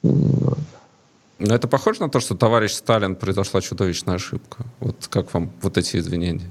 Но 0.03 1.55
это 1.55 1.69
похоже 1.69 2.01
на 2.01 2.09
то, 2.09 2.19
что 2.19 2.35
товарищ 2.35 2.73
Сталин 2.73 3.15
произошла 3.15 3.61
чудовищная 3.61 4.17
ошибка. 4.17 4.65
Вот 4.81 4.97
как 5.09 5.33
вам 5.35 5.53
вот 5.63 5.79
эти 5.79 5.99
извинения? 5.99 6.51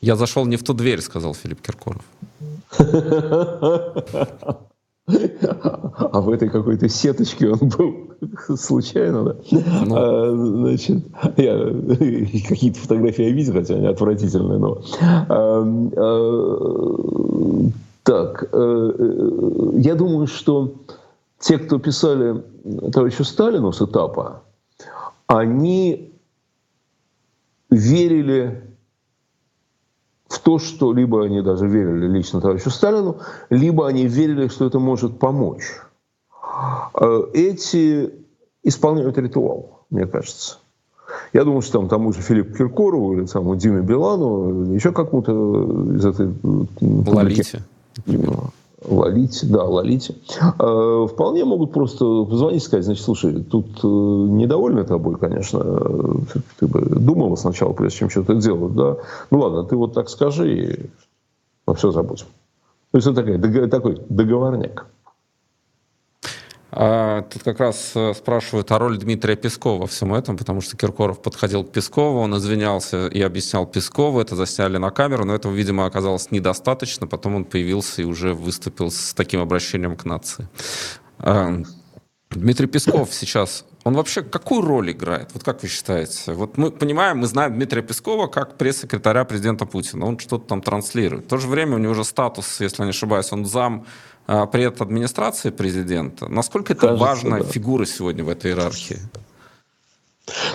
Я 0.00 0.16
зашел 0.16 0.46
не 0.46 0.56
в 0.56 0.62
ту 0.62 0.74
дверь, 0.74 1.00
сказал 1.00 1.34
Филипп 1.34 1.60
Киркоров. 1.60 2.02
А 6.12 6.20
в 6.20 6.30
этой 6.30 6.48
какой-то 6.48 6.88
сеточке 6.88 7.48
он 7.50 7.68
был 7.68 8.10
случайно, 8.56 9.24
да? 9.24 9.36
Ну. 9.86 9.96
А, 9.96 10.30
значит, 10.36 11.04
я 11.36 11.56
какие-то 12.48 12.78
фотографии 12.78 13.24
я 13.24 13.30
видел, 13.32 13.54
хотя 13.54 13.74
они 13.74 13.86
отвратительные, 13.86 14.58
но... 14.58 14.82
А, 15.00 15.64
а, 15.96 16.50
так, 18.02 18.44
э, 18.44 18.46
э, 18.52 19.70
я 19.76 19.94
думаю, 19.94 20.26
что 20.26 20.74
те, 21.38 21.58
кто 21.58 21.78
писали 21.78 22.42
товарищу 22.92 23.24
Сталину 23.24 23.72
с 23.72 23.82
этапа, 23.82 24.42
они 25.26 26.12
верили 27.70 28.69
в 30.30 30.38
то, 30.38 30.58
что 30.58 30.92
либо 30.92 31.24
они 31.24 31.42
даже 31.42 31.66
верили 31.66 32.06
лично 32.06 32.40
товарищу 32.40 32.70
Сталину, 32.70 33.18
либо 33.50 33.88
они 33.88 34.06
верили, 34.06 34.46
что 34.48 34.66
это 34.66 34.78
может 34.78 35.18
помочь. 35.18 35.64
Э, 36.94 37.22
эти 37.34 38.12
исполняют 38.62 39.18
ритуал, 39.18 39.84
мне 39.90 40.06
кажется. 40.06 40.58
Я 41.32 41.42
думаю, 41.42 41.62
что 41.62 41.80
там 41.80 41.88
тому 41.88 42.12
же 42.12 42.20
Филиппу 42.22 42.56
Киркорову 42.56 43.14
или 43.14 43.26
тому 43.26 43.56
Диме 43.56 43.82
Билану, 43.82 44.72
еще 44.72 44.92
какому-то 44.92 45.96
из 45.96 46.06
этой... 46.06 46.32
Лолите. 46.80 47.64
Лолите, 48.84 49.46
да, 49.46 49.64
Лолите, 49.64 50.14
э, 50.58 51.06
вполне 51.10 51.44
могут 51.44 51.72
просто 51.72 52.24
позвонить 52.24 52.62
и 52.62 52.64
сказать, 52.64 52.84
значит, 52.86 53.04
слушай, 53.04 53.42
тут 53.42 53.66
э, 53.84 53.86
недовольны 53.86 54.84
тобой, 54.84 55.16
конечно, 55.18 55.60
ты 56.58 56.66
бы 56.66 56.80
думала 56.80 57.36
сначала, 57.36 57.74
прежде 57.74 57.98
чем 57.98 58.10
что-то 58.10 58.36
делать, 58.36 58.74
да, 58.74 58.96
ну 59.30 59.40
ладно, 59.40 59.64
ты 59.64 59.76
вот 59.76 59.92
так 59.92 60.08
скажи, 60.08 60.54
и 60.54 60.90
мы 61.66 61.74
все 61.74 61.90
забудем. 61.90 62.26
То 62.92 62.98
есть 62.98 63.06
это 63.06 63.68
такой 63.68 64.00
договорняк. 64.08 64.86
А, 66.72 67.22
тут 67.22 67.42
как 67.42 67.58
раз 67.58 67.92
э, 67.96 68.14
спрашивают 68.14 68.70
о 68.70 68.78
роли 68.78 68.96
Дмитрия 68.96 69.34
Пескова 69.34 69.80
во 69.80 69.86
всем 69.86 70.14
этом, 70.14 70.36
потому 70.36 70.60
что 70.60 70.76
Киркоров 70.76 71.20
подходил 71.20 71.64
к 71.64 71.72
Пескову, 71.72 72.20
он 72.20 72.36
извинялся 72.36 73.08
и 73.08 73.20
объяснял 73.20 73.66
Пескову, 73.66 74.20
это 74.20 74.36
засняли 74.36 74.76
на 74.76 74.90
камеру, 74.90 75.24
но 75.24 75.34
этого, 75.34 75.52
видимо, 75.52 75.86
оказалось 75.86 76.30
недостаточно, 76.30 77.08
потом 77.08 77.34
он 77.34 77.44
появился 77.44 78.02
и 78.02 78.04
уже 78.04 78.34
выступил 78.34 78.90
с 78.90 79.14
таким 79.14 79.40
обращением 79.40 79.96
к 79.96 80.04
нации. 80.04 80.48
А, 81.18 81.56
Дмитрий 82.30 82.68
Песков 82.68 83.12
сейчас 83.12 83.64
он 83.82 83.94
вообще 83.94 84.22
какую 84.22 84.60
роль 84.60 84.90
играет? 84.92 85.30
Вот 85.32 85.42
как 85.42 85.62
вы 85.62 85.68
считаете? 85.68 86.32
Вот 86.34 86.58
мы 86.58 86.70
понимаем, 86.70 87.18
мы 87.18 87.26
знаем 87.26 87.54
Дмитрия 87.54 87.82
Пескова 87.82 88.26
как 88.26 88.58
пресс-секретаря 88.58 89.24
президента 89.24 89.64
Путина. 89.64 90.04
Он 90.04 90.18
что-то 90.18 90.46
там 90.46 90.60
транслирует. 90.60 91.24
В 91.24 91.28
то 91.28 91.38
же 91.38 91.48
время 91.48 91.76
у 91.76 91.78
него 91.78 91.92
уже 91.92 92.04
статус, 92.04 92.60
если 92.60 92.82
не 92.84 92.90
ошибаюсь, 92.90 93.32
он 93.32 93.46
зам 93.46 93.80
а, 93.82 93.86
пред 94.52 94.80
администрации 94.80 95.50
президента. 95.50 96.28
Насколько 96.28 96.72
это 96.72 96.82
Кажется, 96.88 97.04
важная 97.04 97.42
да. 97.42 97.48
фигура 97.48 97.84
сегодня 97.84 98.24
в 98.24 98.28
этой 98.28 98.50
иерархии? 98.50 98.98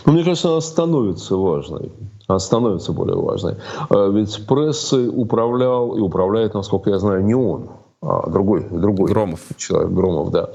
Ну, 0.05 0.13
мне 0.13 0.24
кажется, 0.24 0.50
она 0.51 0.62
становится 0.62 1.36
важной. 1.36 1.91
Она 2.27 2.39
становится 2.39 2.94
более 2.94 3.17
важной. 3.17 3.58
А 3.89 4.10
ведь 4.10 4.48
прессой 4.48 5.10
управлял 5.10 5.96
и 5.96 6.00
управляет, 6.00 6.53
насколько 6.53 6.89
я 6.89 7.00
знаю, 7.00 7.24
не 7.24 7.36
он 7.36 7.70
а, 8.07 8.29
другой, 8.29 8.63
другой 8.69 9.09
Громов. 9.09 9.39
человек, 9.57 9.91
Громов, 9.91 10.29
да. 10.29 10.50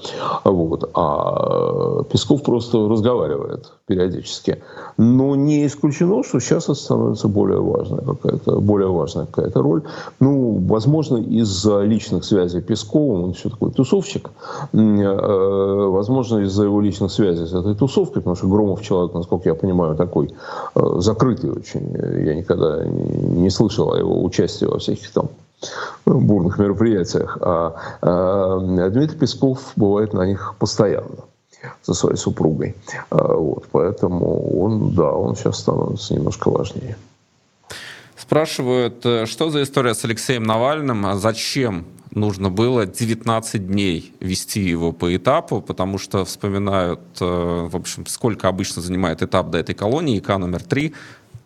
Вот. 0.45 0.89
А 0.95 2.05
Песков 2.05 2.45
просто 2.45 2.89
разговаривает 2.89 3.73
периодически. 3.87 4.63
Но 4.97 5.35
не 5.35 5.67
исключено, 5.67 6.23
что 6.23 6.39
сейчас 6.39 6.65
это 6.65 6.75
становится 6.75 7.27
более 7.27 7.61
важная 7.61 8.03
какая-то, 8.03 8.61
более 8.61 8.93
важная 8.93 9.27
какая-то 9.27 9.63
роль. 9.63 9.83
Ну, 10.21 10.65
возможно, 10.69 11.17
из-за 11.17 11.81
личных 11.83 12.25
связей 12.25 12.61
Пескова, 12.61 13.25
он 13.25 13.31
еще 13.31 13.49
такой 13.49 13.73
тусовщик, 13.73 14.31
э, 14.73 15.89
возможно, 15.89 16.39
из-за 16.39 16.65
его 16.65 16.81
личных 16.81 17.11
связей 17.11 17.47
с 17.47 17.53
этой 17.53 17.75
тусовкой, 17.75 18.23
потому 18.23 18.37
что 18.37 18.47
Громов 18.47 18.83
человек, 18.83 19.13
насколько 19.13 19.49
я 19.49 19.57
понимаю, 19.57 19.97
такой 19.97 20.33
э, 20.77 20.81
закрытый 20.99 21.51
очень. 21.51 21.93
Я 22.25 22.37
никогда 22.37 22.85
не 22.85 23.51
слышал 23.51 23.93
о 23.93 23.99
его 23.99 24.23
участии 24.23 24.67
во 24.67 24.79
всяких 24.79 25.11
там 25.11 25.31
бурных 26.07 26.59
мероприятиях. 26.59 27.39
А, 27.41 27.75
а 28.03 28.89
Дмитрий 28.91 29.19
Песков 29.19 29.73
бывает 29.77 30.13
на 30.13 30.27
них 30.27 30.55
постоянно 30.59 31.25
со 31.83 31.95
своей 31.95 32.17
супругой. 32.17 32.75
А, 33.11 33.35
вот, 33.35 33.67
поэтому 33.71 34.61
он, 34.63 34.95
да, 34.95 35.13
он 35.13 35.37
сейчас 35.37 35.61
становится 35.61 36.15
немножко 36.15 36.51
важнее. 36.51 36.97
Спрашивают, 38.17 39.05
э, 39.05 39.27
что 39.27 39.51
за 39.51 39.63
история 39.63 39.95
с 39.95 40.05
Алексеем 40.05 40.45
Навальным, 40.45 41.07
а 41.07 41.17
зачем 41.17 41.87
нужно 42.15 42.51
было 42.51 42.87
19 42.87 43.67
дней 43.67 44.13
вести 44.21 44.61
его 44.61 44.93
по 44.93 45.15
этапу, 45.17 45.61
потому 45.61 45.99
что 45.99 46.25
вспоминают, 46.25 47.01
э, 47.21 47.69
в 47.71 47.75
общем, 47.75 48.07
сколько 48.07 48.49
обычно 48.49 48.83
занимает 48.83 49.23
этап 49.23 49.51
до 49.51 49.59
этой 49.59 49.75
колонии, 49.75 50.19
ИК 50.19 50.29
номер 50.39 50.63
3, 50.63 50.95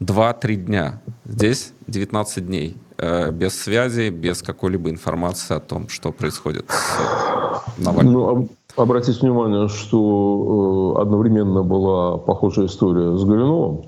2-3 0.01 0.57
дня. 0.57 1.01
Здесь 1.25 1.73
19 1.87 2.47
дней. 2.47 2.77
Э, 2.97 3.33
без 3.33 3.61
связи, 3.61 4.11
без 4.11 4.43
какой-либо 4.43 4.89
информации 4.89 5.57
о 5.57 5.61
том, 5.61 5.89
что 5.89 6.13
происходит 6.13 6.67
с 6.71 7.79
Навальным. 7.79 8.13
Ну, 8.13 8.49
обратите 8.77 9.19
внимание, 9.21 9.69
что 9.69 10.95
э, 10.97 11.03
одновременно 11.03 11.65
была 11.65 12.19
похожая 12.19 12.67
история 12.67 13.17
с 13.17 13.25
Горюновым. 13.25 13.87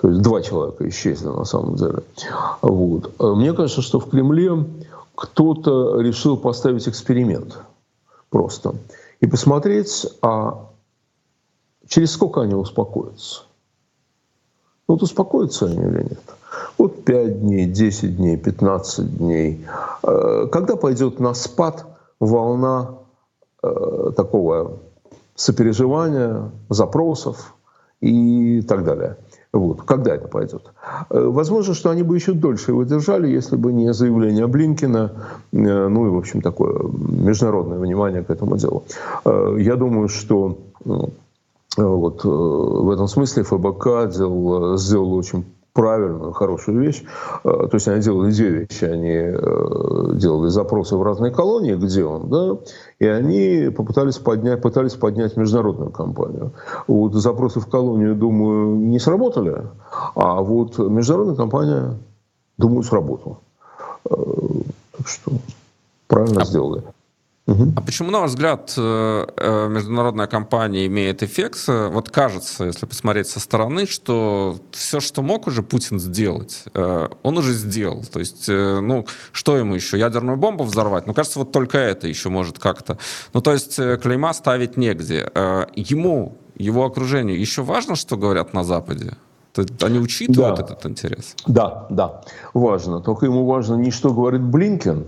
То 0.00 0.08
есть 0.08 0.22
два 0.22 0.40
человека 0.40 0.88
исчезли 0.88 1.28
на 1.28 1.44
самом 1.44 1.74
деле. 1.74 2.04
Вот. 2.60 3.12
Э, 3.18 3.34
мне 3.34 3.52
кажется, 3.54 3.82
что 3.82 3.98
в 3.98 4.08
Кремле 4.08 4.66
кто-то 5.16 6.00
решил 6.00 6.36
поставить 6.36 6.88
эксперимент 6.88 7.58
просто. 8.30 8.74
И 9.20 9.26
посмотреть, 9.26 10.06
а 10.22 10.68
через 11.88 12.12
сколько 12.12 12.40
они 12.40 12.54
успокоятся. 12.54 13.42
Вот 14.86 15.02
успокоятся 15.02 15.66
они 15.66 15.76
или 15.76 16.02
нет. 16.02 16.20
Вот 16.82 17.04
5 17.04 17.42
дней, 17.42 17.66
10 17.66 18.16
дней, 18.16 18.36
15 18.36 19.18
дней. 19.18 19.64
Э, 20.02 20.48
когда 20.50 20.74
пойдет 20.74 21.20
на 21.20 21.32
спад 21.32 21.86
волна 22.18 22.96
э, 23.62 24.10
такого 24.16 24.80
сопереживания, 25.36 26.50
запросов 26.70 27.54
и 28.00 28.62
так 28.62 28.82
далее. 28.82 29.16
Вот. 29.52 29.82
Когда 29.82 30.16
это 30.16 30.26
пойдет? 30.26 30.72
Э, 31.08 31.24
возможно, 31.24 31.72
что 31.74 31.90
они 31.90 32.02
бы 32.02 32.16
еще 32.16 32.32
дольше 32.32 32.72
его 32.72 32.82
держали, 32.82 33.28
если 33.28 33.54
бы 33.54 33.72
не 33.72 33.92
заявление 33.92 34.48
Блинкина, 34.48 35.12
ну 35.52 36.06
и, 36.06 36.10
в 36.10 36.16
общем, 36.16 36.42
такое 36.42 36.82
международное 36.82 37.78
внимание 37.78 38.24
к 38.24 38.30
этому 38.30 38.56
делу. 38.56 38.82
Я 39.24 39.76
думаю, 39.76 40.08
что 40.08 40.58
вот, 41.76 42.24
в 42.24 42.90
этом 42.90 43.06
смысле 43.06 43.44
ФБК 43.44 44.10
сделал, 44.10 44.76
сделал 44.76 45.14
очень 45.14 45.44
правильную, 45.72 46.32
хорошую 46.32 46.80
вещь. 46.80 47.02
Э, 47.44 47.66
то 47.70 47.74
есть 47.74 47.88
они 47.88 48.02
делали 48.02 48.30
две 48.30 48.48
вещи. 48.48 48.84
Они 48.84 49.08
э, 49.08 50.16
делали 50.16 50.48
запросы 50.48 50.96
в 50.96 51.02
разные 51.02 51.32
колонии, 51.32 51.74
где 51.74 52.04
он, 52.04 52.28
да, 52.28 52.58
и 52.98 53.06
они 53.06 53.70
попытались 53.70 54.18
поднять, 54.18 54.60
пытались 54.60 54.94
поднять 54.94 55.36
международную 55.36 55.90
компанию. 55.90 56.52
Вот 56.86 57.14
запросы 57.14 57.60
в 57.60 57.66
колонию, 57.66 58.14
думаю, 58.14 58.76
не 58.76 58.98
сработали, 58.98 59.62
а 60.14 60.40
вот 60.42 60.78
международная 60.78 61.36
компания, 61.36 61.94
думаю, 62.58 62.82
сработала. 62.82 63.38
Э, 64.10 64.14
так 64.96 65.08
что 65.08 65.32
правильно 66.06 66.42
а... 66.42 66.44
сделали. 66.44 66.82
А 67.46 67.80
почему, 67.80 68.10
на 68.10 68.20
ваш 68.20 68.30
взгляд, 68.30 68.72
э, 68.76 69.26
э, 69.36 69.68
международная 69.68 70.28
компания 70.28 70.86
имеет 70.86 71.24
эффект? 71.24 71.64
Вот 71.66 72.08
кажется, 72.08 72.64
если 72.64 72.86
посмотреть 72.86 73.26
со 73.26 73.40
стороны, 73.40 73.86
что 73.86 74.60
все, 74.70 75.00
что 75.00 75.22
мог 75.22 75.48
уже 75.48 75.64
Путин 75.64 75.98
сделать, 75.98 76.64
э, 76.72 77.08
он 77.22 77.38
уже 77.38 77.52
сделал. 77.52 78.04
То 78.04 78.20
есть, 78.20 78.46
ну, 78.46 79.06
что 79.32 79.56
ему 79.56 79.74
еще? 79.74 79.98
Ядерную 79.98 80.36
бомбу 80.36 80.62
взорвать? 80.62 81.08
Ну, 81.08 81.14
кажется, 81.14 81.40
вот 81.40 81.50
только 81.50 81.78
это 81.78 82.06
еще 82.06 82.28
может 82.28 82.60
как-то. 82.60 82.98
Ну, 83.34 83.40
то 83.40 83.52
есть, 83.52 83.74
клейма 83.76 84.32
ставить 84.34 84.76
негде. 84.76 85.28
Ему, 85.74 86.38
его 86.56 86.84
окружению 86.84 87.40
еще 87.40 87.62
важно, 87.62 87.96
что 87.96 88.16
говорят 88.16 88.54
на 88.54 88.62
Западе? 88.62 89.16
Они 89.82 89.98
учитывают 89.98 90.56
да. 90.56 90.62
этот 90.62 90.86
интерес? 90.86 91.34
Да, 91.46 91.86
да, 91.90 92.22
важно. 92.54 93.00
Только 93.00 93.26
ему 93.26 93.44
важно 93.44 93.74
не 93.74 93.90
что 93.90 94.12
говорит 94.12 94.42
Блинкен, 94.42 95.04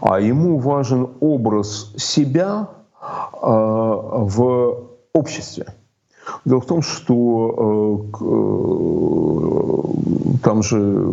а 0.00 0.20
ему 0.20 0.58
важен 0.58 1.08
образ 1.20 1.92
себя 1.96 2.68
э, 3.00 3.06
в 3.42 4.88
обществе. 5.12 5.66
Дело 6.44 6.60
в 6.60 6.66
том, 6.66 6.82
что 6.82 7.54
э, 7.56 7.98
э, 8.24 8.28
там 10.42 10.62
же, 10.62 11.10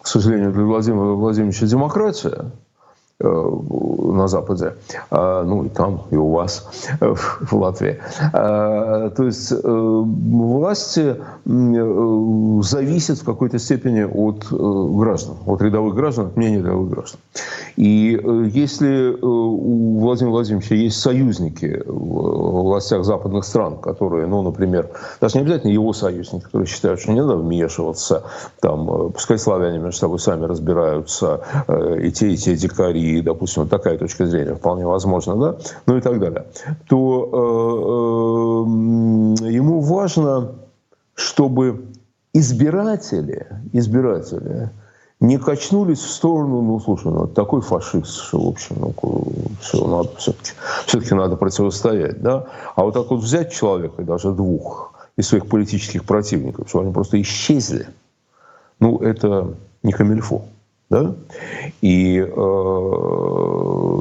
к 0.00 0.06
сожалению, 0.06 0.52
для 0.52 0.64
Владимира 0.64 1.14
Владимировича 1.14 1.66
демократия, 1.66 2.52
на 3.24 4.28
Западе, 4.28 4.74
а, 5.10 5.42
ну 5.44 5.64
и 5.64 5.68
там, 5.68 6.02
и 6.10 6.16
у 6.16 6.30
вас 6.30 6.68
э, 7.00 7.14
в 7.14 7.52
Латвии. 7.52 7.98
А, 8.32 9.10
то 9.10 9.24
есть 9.24 9.52
э, 9.52 9.56
власти 9.64 11.16
зависят 11.44 13.18
в 13.18 13.24
какой-то 13.24 13.58
степени 13.58 14.02
от 14.02 14.46
граждан, 14.50 15.36
от 15.46 15.62
рядовых 15.62 15.94
граждан, 15.94 16.26
от 16.26 16.36
мнения 16.36 16.58
рядовых 16.58 16.90
граждан. 16.90 17.20
И 17.76 18.20
если 18.52 19.16
у 19.20 20.00
Владимира 20.00 20.32
Владимировича 20.32 20.74
есть 20.74 21.00
союзники 21.00 21.82
в 21.86 22.62
властях 22.62 23.04
западных 23.04 23.44
стран, 23.44 23.76
которые, 23.78 24.26
ну, 24.26 24.42
например, 24.42 24.88
даже 25.20 25.38
не 25.38 25.42
обязательно 25.42 25.72
его 25.72 25.92
союзники, 25.92 26.44
которые 26.44 26.68
считают, 26.68 27.00
что 27.00 27.12
не 27.12 27.20
надо 27.20 27.36
вмешиваться, 27.36 28.24
там, 28.60 29.12
пускай 29.12 29.38
славяне 29.38 29.78
между 29.78 29.98
собой 29.98 30.18
сами 30.18 30.44
разбираются, 30.44 31.40
и 32.00 32.10
те, 32.12 32.32
и 32.32 32.36
те 32.36 32.56
дикари, 32.56 33.13
и, 33.18 33.22
допустим, 33.22 33.62
вот 33.62 33.70
такая 33.70 33.98
точка 33.98 34.26
зрения 34.26 34.54
вполне 34.54 34.86
возможно, 34.86 35.36
да, 35.36 35.56
ну 35.86 35.96
и 35.96 36.00
так 36.00 36.18
далее, 36.20 36.46
то 36.88 37.28
э, 39.42 39.46
э, 39.46 39.50
ему 39.50 39.80
важно, 39.80 40.52
чтобы 41.14 41.86
избиратели, 42.32 43.46
избиратели 43.72 44.70
не 45.20 45.38
качнулись 45.38 46.00
в 46.00 46.10
сторону, 46.10 46.60
ну, 46.60 46.80
слушай, 46.80 47.10
ну, 47.10 47.26
такой 47.26 47.60
фашист, 47.60 48.20
что, 48.20 48.40
в 48.40 48.48
общем, 48.48 48.76
ну, 48.78 48.92
все, 49.60 49.86
надо, 49.86 50.10
все-таки, 50.18 50.50
все-таки 50.86 51.14
надо 51.14 51.36
противостоять, 51.36 52.20
да, 52.20 52.46
а 52.74 52.84
вот 52.84 52.94
так 52.94 53.10
вот 53.10 53.20
взять 53.20 53.52
человека, 53.52 54.02
даже 54.02 54.32
двух, 54.32 54.92
из 55.16 55.28
своих 55.28 55.46
политических 55.46 56.04
противников, 56.04 56.68
что 56.68 56.80
они 56.80 56.92
просто 56.92 57.20
исчезли, 57.20 57.86
ну, 58.80 58.98
это 58.98 59.54
не 59.82 59.92
камильфо. 59.92 60.42
Да? 60.90 61.14
И 61.84 62.16
э, 62.16 62.24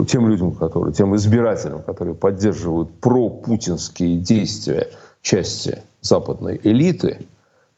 тем 0.08 0.30
людям, 0.30 0.54
которые, 0.54 0.93
тем 0.93 1.17
избирателям, 1.17 1.84
которые 1.84 2.15
поддерживают 2.15 2.89
пропутинские 3.02 4.19
действия 4.19 4.88
части 5.22 5.82
западной 6.00 6.62
элиты, 6.63 7.26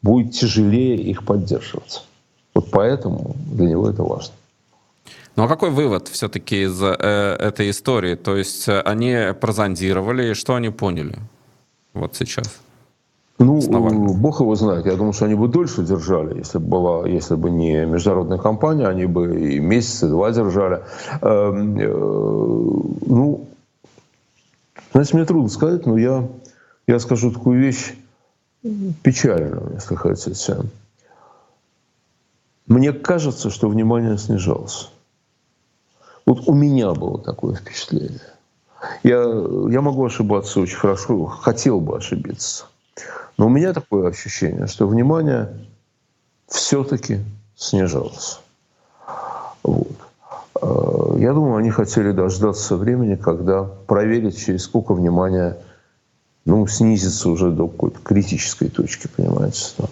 будет 0.04 0.34
тяжелее 0.34 0.98
их 0.98 1.26
поддерживать. 1.26 2.06
Вот 2.54 2.70
поэтому 2.70 3.36
для 3.52 3.70
него 3.70 3.90
это 3.90 4.04
важно. 4.04 4.36
Ну 5.36 5.46
а 5.46 5.48
какой 5.48 5.72
вывод 5.72 6.08
все-таки 6.08 6.66
из 6.66 6.80
э, 6.84 6.88
этой 7.40 7.72
истории? 7.72 8.14
То 8.14 8.36
есть 8.38 8.70
э, 8.70 8.82
они 8.82 9.34
прозондировали, 9.42 10.30
и 10.30 10.34
что 10.36 10.54
они 10.54 10.70
поняли 10.70 11.18
вот 11.96 12.16
сейчас? 12.16 12.60
Ну, 13.38 13.60
бог 14.14 14.40
его 14.40 14.56
знает. 14.56 14.86
Я 14.86 14.96
думаю, 14.96 15.14
что 15.14 15.26
они 15.26 15.36
бы 15.36 15.48
дольше 15.48 15.84
держали, 15.84 16.38
если 16.38 16.58
бы, 16.58 16.68
была, 16.68 17.08
если 17.08 17.36
бы 17.36 17.50
не 17.50 17.86
международная 17.86 18.38
компания, 18.38 18.88
они 18.88 19.06
бы 19.06 19.40
и 19.40 19.60
месяцы, 19.60 20.08
два 20.08 20.32
держали. 20.32 20.84
Эм, 21.22 21.78
э, 21.78 21.88
ну, 23.08 23.48
знаете, 24.94 25.18
мне 25.18 25.26
трудно 25.26 25.50
сказать, 25.50 25.86
но 25.86 25.98
я 25.98 26.26
я 26.88 27.00
скажу 27.00 27.32
такую 27.32 27.60
вещь 27.60 27.96
печальную, 29.04 29.74
если 29.74 29.96
хотите. 29.96 30.58
Мне 32.68 32.94
кажется, 32.94 33.50
что 33.50 33.70
внимание 33.70 34.18
снижалось. 34.18 34.90
Вот 36.26 36.48
у 36.48 36.54
меня 36.54 36.94
было 36.94 37.20
такое 37.22 37.56
впечатление. 37.56 38.22
Я, 39.04 39.22
я 39.70 39.82
могу 39.82 40.06
ошибаться 40.06 40.60
очень 40.60 40.78
хорошо, 40.78 41.26
хотел 41.26 41.80
бы 41.80 41.98
ошибиться. 41.98 42.66
Но 43.38 43.48
у 43.48 43.50
меня 43.50 43.74
такое 43.74 44.10
ощущение, 44.10 44.68
что 44.68 44.88
внимание 44.88 45.50
все-таки 46.48 47.20
снижалось. 47.56 48.40
Вот. 49.64 49.92
А, 50.62 51.18
я 51.18 51.34
думаю, 51.34 51.58
они 51.58 51.70
хотели 51.72 52.12
дождаться 52.12 52.76
времени, 52.78 53.16
когда 53.16 53.64
проверить, 53.64 54.38
через 54.38 54.64
сколько 54.64 54.94
внимания 54.94 55.58
ну, 56.46 56.68
снизится 56.68 57.30
уже 57.30 57.52
до 57.52 57.68
какой-то 57.68 58.00
критической 58.04 58.70
точки, 58.70 59.08
понимаете. 59.08 59.74
Да? 59.78 59.86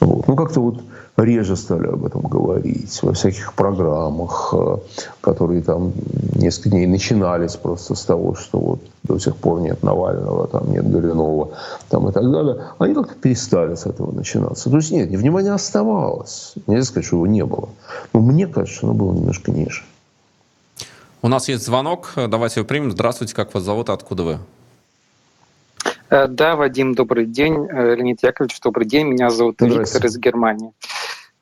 Вот. 0.00 0.28
Ну, 0.28 0.36
как-то 0.36 0.60
вот 0.60 0.82
реже 1.16 1.56
стали 1.56 1.86
об 1.86 2.04
этом 2.04 2.22
говорить 2.22 3.02
во 3.02 3.12
всяких 3.12 3.54
программах, 3.54 4.52
э, 4.52 4.76
которые 5.20 5.62
там 5.62 5.92
несколько 6.34 6.70
дней 6.70 6.86
начинались 6.86 7.56
просто 7.56 7.94
с 7.94 8.02
того, 8.02 8.34
что 8.34 8.58
вот 8.58 8.80
до 9.02 9.18
сих 9.18 9.36
пор 9.36 9.60
нет 9.60 9.82
Навального, 9.82 10.46
там 10.46 10.70
нет 10.70 10.90
Горюнова 10.90 11.50
там 11.88 12.08
и 12.08 12.12
так 12.12 12.30
далее. 12.30 12.58
Они 12.78 12.94
как-то 12.94 13.14
перестали 13.14 13.74
с 13.74 13.86
этого 13.86 14.12
начинаться. 14.12 14.70
То 14.70 14.76
есть 14.76 14.90
нет, 14.90 15.08
внимание 15.08 15.52
оставалось. 15.52 16.54
Нельзя 16.66 16.84
сказать, 16.84 17.06
что 17.06 17.16
его 17.16 17.26
не 17.26 17.44
было. 17.44 17.68
Но 18.12 18.20
мне 18.20 18.46
кажется, 18.46 18.86
оно 18.86 18.94
было 18.94 19.12
немножко 19.12 19.50
ниже. 19.50 19.82
У 21.22 21.28
нас 21.28 21.48
есть 21.48 21.64
звонок. 21.64 22.12
Давайте 22.14 22.60
его 22.60 22.68
примем. 22.68 22.90
Здравствуйте, 22.90 23.34
как 23.34 23.54
вас 23.54 23.62
зовут, 23.62 23.90
откуда 23.90 24.22
вы? 24.22 24.38
Э, 26.08 26.28
да, 26.28 26.56
Вадим, 26.56 26.94
добрый 26.94 27.26
день. 27.26 27.66
Э, 27.68 27.94
Леонид 27.94 28.22
Яковлевич, 28.22 28.60
добрый 28.60 28.86
день. 28.86 29.08
Меня 29.08 29.30
зовут 29.30 29.60
Виктор 29.60 30.06
из 30.06 30.18
Германии. 30.18 30.72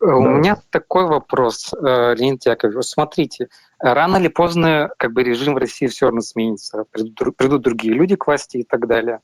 Э, 0.05 0.07
да. 0.07 0.17
У 0.17 0.23
меня 0.23 0.57
такой 0.71 1.07
вопрос, 1.07 1.73
Леонид 1.81 2.45
Яковлевич. 2.45 2.87
Смотрите, 2.87 3.49
рано 3.79 4.19
или 4.19 4.29
поздно 4.29 4.91
как 4.99 5.13
бы 5.13 5.23
режим 5.23 5.55
в 5.55 5.59
России 5.59 5.87
все 5.87 6.07
равно 6.07 6.21
сменится. 6.21 6.85
Придут, 6.91 7.37
придут 7.37 7.63
другие 7.63 7.95
люди 7.95 8.17
к 8.17 8.27
власти 8.27 8.59
и 8.59 8.65
так 8.65 8.87
далее. 8.87 9.21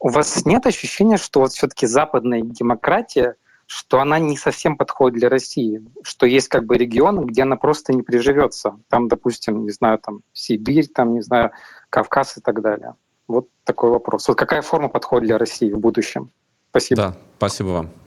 У 0.00 0.08
вас 0.08 0.44
нет 0.44 0.66
ощущения, 0.66 1.16
что 1.16 1.40
вот 1.40 1.52
все-таки 1.52 1.86
западная 1.86 2.42
демократия, 2.42 3.36
что 3.66 4.00
она 4.00 4.18
не 4.18 4.36
совсем 4.36 4.76
подходит 4.76 5.18
для 5.18 5.28
России, 5.28 5.82
что 6.02 6.26
есть 6.26 6.48
как 6.48 6.64
бы 6.64 6.76
регионы, 6.76 7.24
где 7.24 7.42
она 7.42 7.56
просто 7.56 7.92
не 7.92 8.02
приживется. 8.02 8.76
Там, 8.88 9.08
допустим, 9.08 9.64
не 9.64 9.70
знаю, 9.70 9.98
там 9.98 10.20
Сибирь, 10.32 10.88
там, 10.88 11.14
не 11.14 11.22
знаю, 11.22 11.52
Кавказ 11.90 12.36
и 12.38 12.40
так 12.40 12.60
далее. 12.60 12.94
Вот 13.28 13.48
такой 13.62 13.90
вопрос. 13.90 14.28
Вот 14.28 14.36
какая 14.36 14.62
форма 14.62 14.88
подходит 14.88 15.28
для 15.28 15.38
России 15.38 15.72
в 15.72 15.78
будущем? 15.78 16.30
Спасибо. 16.70 16.96
Да, 17.00 17.16
спасибо 17.38 17.68
вам. 17.68 18.03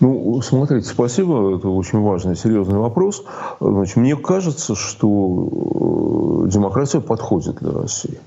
Ну, 0.00 0.40
смотрите, 0.42 0.88
спасибо. 0.88 1.56
Это 1.56 1.68
очень 1.68 2.00
важный, 2.00 2.36
серьезный 2.36 2.78
вопрос. 2.78 3.24
Значит, 3.60 3.96
мне 3.96 4.16
кажется, 4.16 4.74
что 4.74 6.44
э, 6.44 6.48
демократия 6.48 7.00
подходит 7.00 7.56
для 7.56 7.72
России. 7.72 8.18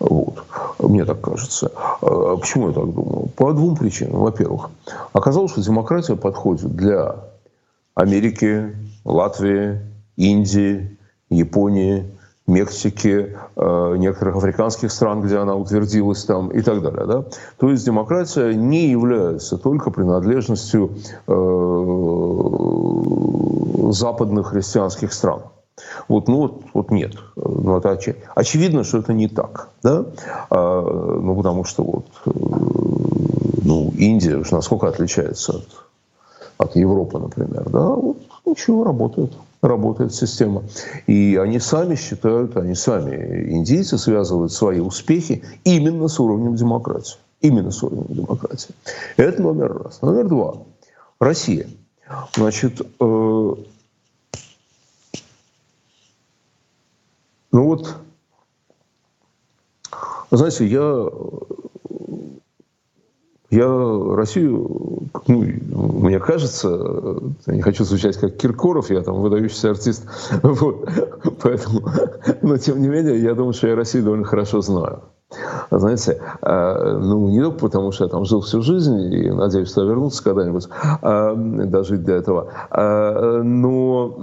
Вот. 0.00 0.42
Мне 0.78 1.04
так 1.04 1.20
кажется. 1.20 1.70
А 2.00 2.36
почему 2.36 2.68
я 2.68 2.74
так 2.74 2.92
думаю? 2.92 3.28
По 3.36 3.52
двум 3.52 3.76
причинам. 3.76 4.20
Во-первых, 4.20 4.70
оказалось, 5.12 5.52
что 5.52 5.62
демократия 5.62 6.16
подходит 6.16 6.74
для 6.74 7.16
Америки, 7.94 8.74
Латвии, 9.04 9.80
Индии, 10.16 10.98
Японии, 11.30 12.04
Мексики, 12.46 13.36
э, 13.54 13.96
некоторых 13.98 14.36
африканских 14.36 14.90
стран, 14.90 15.22
где 15.22 15.38
она 15.38 15.54
утвердилась 15.54 16.24
там 16.24 16.48
и 16.48 16.60
так 16.60 16.82
далее. 16.82 17.06
Да? 17.06 17.24
То 17.58 17.70
есть 17.70 17.84
демократия 17.84 18.52
не 18.52 18.88
является 18.88 19.58
только 19.58 19.90
принадлежностью 19.90 20.90
э, 21.28 21.32
западных 23.92 24.48
христианских 24.48 25.12
стран. 25.12 25.42
Вот, 26.08 26.28
ну 26.28 26.38
вот, 26.38 26.62
вот 26.74 26.90
нет. 26.90 27.14
Ну, 27.36 27.76
это 27.76 27.90
оч... 27.90 28.08
Очевидно, 28.34 28.82
что 28.82 28.98
это 28.98 29.12
не 29.12 29.28
так. 29.28 29.68
Да? 29.84 30.04
А, 30.50 30.80
ну, 31.20 31.36
потому 31.36 31.64
что 31.64 31.84
вот, 31.84 32.06
э, 32.26 32.30
ну, 33.64 33.92
Индия 33.96 34.36
уж 34.36 34.50
насколько 34.50 34.88
отличается 34.88 35.52
от, 35.52 35.68
от 36.58 36.76
Европы, 36.76 37.20
например. 37.20 37.70
Да? 37.70 37.88
Вот, 37.88 38.16
ничего, 38.44 38.82
работает 38.82 39.32
работает 39.62 40.12
система. 40.12 40.64
И 41.06 41.38
они 41.40 41.60
сами 41.60 41.94
считают, 41.94 42.56
они 42.56 42.74
сами, 42.74 43.50
индийцы, 43.52 43.96
связывают 43.96 44.52
свои 44.52 44.80
успехи 44.80 45.42
именно 45.64 46.08
с 46.08 46.18
уровнем 46.20 46.56
демократии. 46.56 47.16
Именно 47.40 47.70
с 47.70 47.82
уровнем 47.82 48.14
демократии. 48.14 48.74
Это 49.16 49.40
номер 49.40 49.84
раз. 49.84 50.02
Номер 50.02 50.28
два. 50.28 50.56
Россия. 51.18 51.68
Значит, 52.34 52.80
э, 52.80 52.84
ну 53.00 53.56
вот, 57.52 57.96
знаете, 60.30 60.66
я 60.66 61.08
я 63.50 63.66
Россию, 64.16 65.01
ну, 65.26 65.38
мне 65.38 66.18
кажется, 66.18 66.68
я 67.46 67.54
не 67.54 67.62
хочу 67.62 67.84
звучать 67.84 68.16
как 68.16 68.36
Киркоров, 68.36 68.90
я 68.90 69.02
там 69.02 69.20
выдающийся 69.20 69.70
артист, 69.70 70.06
вот, 70.42 70.88
поэтому, 71.42 71.82
но 72.42 72.56
тем 72.56 72.80
не 72.80 72.88
менее, 72.88 73.22
я 73.22 73.34
думаю, 73.34 73.52
что 73.52 73.68
я 73.68 73.76
Россию 73.76 74.04
довольно 74.04 74.24
хорошо 74.24 74.60
знаю. 74.60 75.02
Знаете, 75.70 76.20
а, 76.42 76.98
ну, 76.98 77.28
не 77.30 77.40
только 77.40 77.60
потому, 77.60 77.92
что 77.92 78.04
я 78.04 78.10
там 78.10 78.24
жил 78.24 78.42
всю 78.42 78.60
жизнь 78.62 79.00
и 79.12 79.30
надеюсь, 79.30 79.70
что 79.70 79.84
вернуться 79.84 80.22
когда-нибудь, 80.22 80.68
а, 81.00 81.34
дожить 81.34 82.04
до 82.04 82.12
этого, 82.12 82.52
а, 82.70 83.42
но 83.42 84.16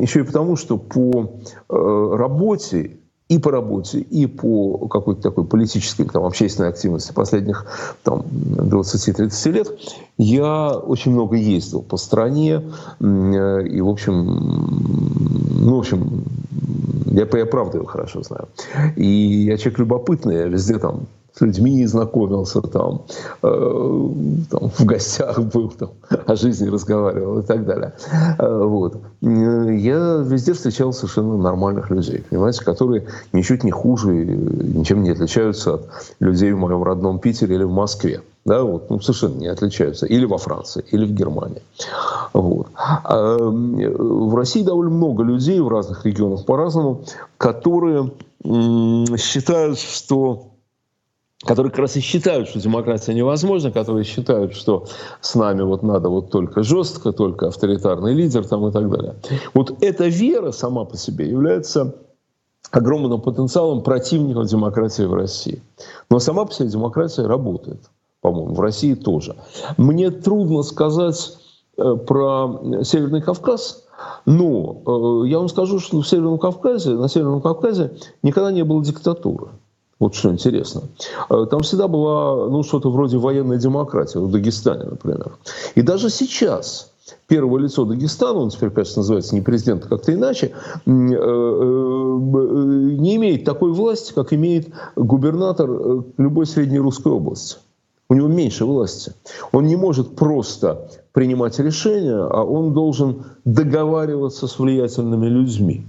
еще 0.00 0.20
и 0.20 0.24
потому, 0.24 0.56
что 0.56 0.78
по 0.78 1.40
э, 1.68 2.16
работе 2.16 2.95
и 3.28 3.38
по 3.38 3.50
работе, 3.50 3.98
и 3.98 4.26
по 4.26 4.86
какой-то 4.88 5.20
такой 5.20 5.44
политической, 5.44 6.04
там, 6.04 6.24
общественной 6.24 6.68
активности 6.68 7.12
последних 7.12 7.66
там, 8.04 8.20
20-30 8.20 9.50
лет, 9.50 9.68
я 10.16 10.70
очень 10.70 11.12
много 11.12 11.36
ездил 11.36 11.82
по 11.82 11.96
стране, 11.96 12.62
и, 13.00 13.80
в 13.80 13.88
общем, 13.88 14.24
ну, 15.60 15.76
в 15.76 15.78
общем, 15.78 16.24
я, 17.06 17.26
я 17.32 17.46
правда 17.46 17.78
его 17.78 17.86
хорошо 17.86 18.22
знаю. 18.22 18.48
И 18.94 19.06
я 19.06 19.56
человек 19.56 19.80
любопытный, 19.80 20.36
я 20.36 20.44
везде 20.44 20.78
там 20.78 21.06
с 21.36 21.40
людьми 21.42 21.84
знакомился, 21.86 22.62
там, 22.62 23.02
э, 23.42 24.08
там 24.50 24.70
в 24.70 24.84
гостях 24.84 25.38
был, 25.38 25.68
там, 25.68 25.90
о 26.26 26.34
жизни 26.34 26.68
разговаривал 26.68 27.40
и 27.40 27.42
так 27.42 27.66
далее. 27.66 27.92
Э, 28.38 28.62
вот. 28.64 28.96
Я 29.20 30.24
везде 30.24 30.54
встречал 30.54 30.94
совершенно 30.94 31.36
нормальных 31.36 31.90
людей, 31.90 32.24
понимаете, 32.30 32.64
которые 32.64 33.06
ничуть 33.32 33.64
не 33.64 33.70
хуже, 33.70 34.14
ничем 34.14 35.02
не 35.02 35.10
отличаются 35.10 35.74
от 35.74 35.82
людей 36.20 36.52
в 36.52 36.58
моем 36.58 36.82
родном 36.82 37.18
Питере 37.18 37.56
или 37.56 37.64
в 37.64 37.72
Москве. 37.72 38.22
Да, 38.46 38.62
вот, 38.62 38.88
ну, 38.90 39.00
совершенно 39.00 39.38
не 39.38 39.48
отличаются. 39.48 40.06
Или 40.06 40.24
во 40.24 40.38
Франции, 40.38 40.84
или 40.92 41.04
в 41.04 41.10
Германии. 41.12 41.62
Вот. 42.32 42.68
А, 42.76 43.36
в 43.38 44.34
России 44.36 44.62
довольно 44.62 44.92
много 44.92 45.24
людей 45.24 45.60
в 45.60 45.68
разных 45.68 46.06
регионах 46.06 46.46
по-разному, 46.46 47.02
которые 47.38 48.12
считают, 49.18 49.78
что 49.78 50.46
которые 51.46 51.70
как 51.70 51.80
раз 51.80 51.96
и 51.96 52.00
считают, 52.00 52.48
что 52.48 52.60
демократия 52.60 53.14
невозможна, 53.14 53.70
которые 53.70 54.04
считают, 54.04 54.54
что 54.54 54.86
с 55.20 55.34
нами 55.34 55.62
вот 55.62 55.82
надо 55.82 56.08
вот 56.08 56.30
только 56.30 56.62
жестко, 56.62 57.12
только 57.12 57.48
авторитарный 57.48 58.14
лидер 58.14 58.46
там 58.46 58.66
и 58.66 58.72
так 58.72 58.90
далее. 58.90 59.14
Вот 59.54 59.82
эта 59.82 60.08
вера 60.08 60.50
сама 60.50 60.84
по 60.84 60.96
себе 60.96 61.28
является 61.28 61.94
огромным 62.70 63.20
потенциалом 63.20 63.82
противников 63.82 64.46
демократии 64.46 65.02
в 65.02 65.14
России. 65.14 65.62
Но 66.10 66.18
сама 66.18 66.44
по 66.44 66.52
себе 66.52 66.68
демократия 66.68 67.26
работает, 67.26 67.80
по-моему, 68.20 68.54
в 68.54 68.60
России 68.60 68.94
тоже. 68.94 69.36
Мне 69.76 70.10
трудно 70.10 70.62
сказать 70.62 71.38
э, 71.78 71.94
про 71.94 72.60
Северный 72.82 73.22
Кавказ, 73.22 73.86
но 74.24 74.82
э, 75.24 75.28
я 75.28 75.38
вам 75.38 75.48
скажу, 75.48 75.78
что 75.78 76.00
в 76.00 76.08
Северном 76.08 76.38
Кавказе, 76.38 76.90
на 76.90 77.08
Северном 77.08 77.40
Кавказе 77.40 77.92
никогда 78.22 78.50
не 78.50 78.64
было 78.64 78.84
диктатуры. 78.84 79.48
Вот 79.98 80.14
что 80.14 80.30
интересно. 80.30 80.82
Э, 81.30 81.46
там 81.50 81.60
всегда 81.60 81.88
была 81.88 82.48
ну, 82.48 82.62
что-то 82.62 82.90
вроде 82.90 83.16
военной 83.16 83.58
демократии, 83.58 84.18
в 84.18 84.30
Дагестане, 84.30 84.84
например. 84.84 85.38
И 85.74 85.82
даже 85.82 86.10
сейчас 86.10 86.92
первое 87.28 87.62
лицо 87.62 87.84
Дагестана, 87.84 88.40
он 88.40 88.50
теперь, 88.50 88.70
конечно, 88.70 89.00
называется 89.00 89.34
не 89.34 89.40
президент, 89.40 89.86
а 89.86 89.88
как-то 89.88 90.12
иначе, 90.12 90.48
э, 90.48 90.90
э, 90.90 90.92
не 90.92 93.16
имеет 93.16 93.44
такой 93.44 93.72
власти, 93.72 94.12
как 94.12 94.34
имеет 94.34 94.68
губернатор 94.96 95.70
любой 96.18 96.46
средней 96.46 96.78
русской 96.78 97.12
области. 97.12 97.56
У 98.08 98.14
него 98.14 98.28
меньше 98.28 98.64
власти. 98.64 99.12
Он 99.50 99.64
не 99.64 99.76
может 99.76 100.14
просто 100.14 100.90
принимать 101.12 101.58
решения, 101.58 102.18
а 102.18 102.44
он 102.44 102.72
должен 102.72 103.24
договариваться 103.44 104.46
с 104.46 104.58
влиятельными 104.58 105.26
людьми. 105.26 105.84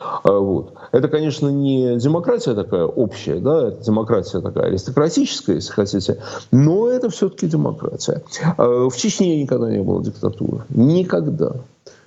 А, 0.00 0.32
вот. 0.38 0.74
Это, 0.92 1.08
конечно, 1.08 1.48
не 1.48 1.96
демократия 1.98 2.54
такая 2.54 2.84
общая, 2.84 3.40
да, 3.40 3.68
это 3.68 3.84
демократия 3.84 4.40
такая 4.40 4.66
аристократическая, 4.66 5.56
если 5.56 5.72
хотите, 5.72 6.18
но 6.50 6.88
это 6.88 7.10
все-таки 7.10 7.46
демократия. 7.46 8.22
А, 8.56 8.88
в 8.88 8.96
Чечне 8.96 9.40
никогда 9.40 9.70
не 9.70 9.82
было 9.82 10.02
диктатуры. 10.02 10.62
Никогда. 10.70 11.52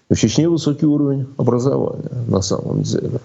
В 0.09 0.15
Чечне 0.15 0.49
высокий 0.49 0.85
уровень 0.85 1.27
образования 1.37 2.11
на 2.27 2.41
самом 2.41 2.81
деле. 2.81 3.21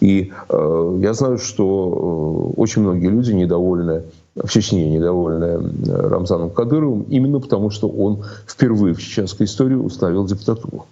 И 0.00 0.32
э, 0.48 0.98
я 1.02 1.12
знаю, 1.12 1.36
что 1.36 2.54
э, 2.56 2.60
очень 2.60 2.80
многие 2.80 3.08
люди 3.08 3.32
недовольны 3.32 4.04
в 4.36 4.48
Чечне 4.48 4.88
недовольны 4.88 5.44
э, 5.44 6.08
Рамзаном 6.08 6.50
Кадыровым 6.50 7.02
именно 7.02 7.40
потому, 7.40 7.70
что 7.70 7.88
он 7.88 8.24
впервые 8.46 8.94
в 8.94 9.02
чеченской 9.02 9.46
истории 9.46 9.74
установил 9.74 10.24
диктатуру. 10.24 10.86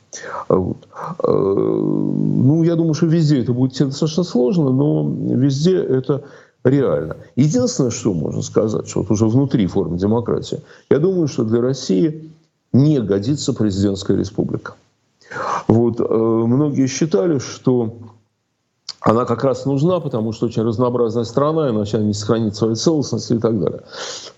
Вот. 0.49 0.77
Э, 1.23 1.29
ну, 1.29 2.63
я 2.65 2.75
думаю, 2.75 2.95
что 2.95 3.07
везде 3.07 3.41
это 3.41 3.53
будет 3.53 3.79
достаточно 3.79 4.25
сложно, 4.25 4.71
но 4.71 5.09
везде 5.09 5.77
это 5.77 6.25
реально. 6.65 7.17
Единственное, 7.37 7.91
что 7.91 8.13
можно 8.13 8.43
сказать, 8.43 8.89
что 8.89 9.01
вот 9.01 9.11
уже 9.11 9.27
внутри 9.27 9.67
формы 9.67 9.99
демократии, 9.99 10.61
я 10.91 10.99
думаю, 10.99 11.29
что 11.29 11.45
для 11.45 11.61
России 11.61 12.31
не 12.73 13.01
годится 13.01 13.53
президентская 13.53 14.17
республика. 14.17 14.75
Вот, 15.69 16.01
э, 16.01 16.05
многие 16.05 16.87
считали, 16.87 17.39
что 17.39 17.95
она 19.01 19.25
как 19.25 19.45
раз 19.45 19.65
нужна, 19.65 20.01
потому 20.01 20.33
что 20.33 20.47
очень 20.47 20.63
разнообразная 20.63 21.25
страна, 21.25 21.71
иначе 21.71 21.99
она 21.99 22.07
не 22.07 22.15
сохранит 22.15 22.57
свою 22.57 22.75
целостность 22.75 23.31
и 23.31 23.39
так 23.39 23.59
далее. 23.61 23.83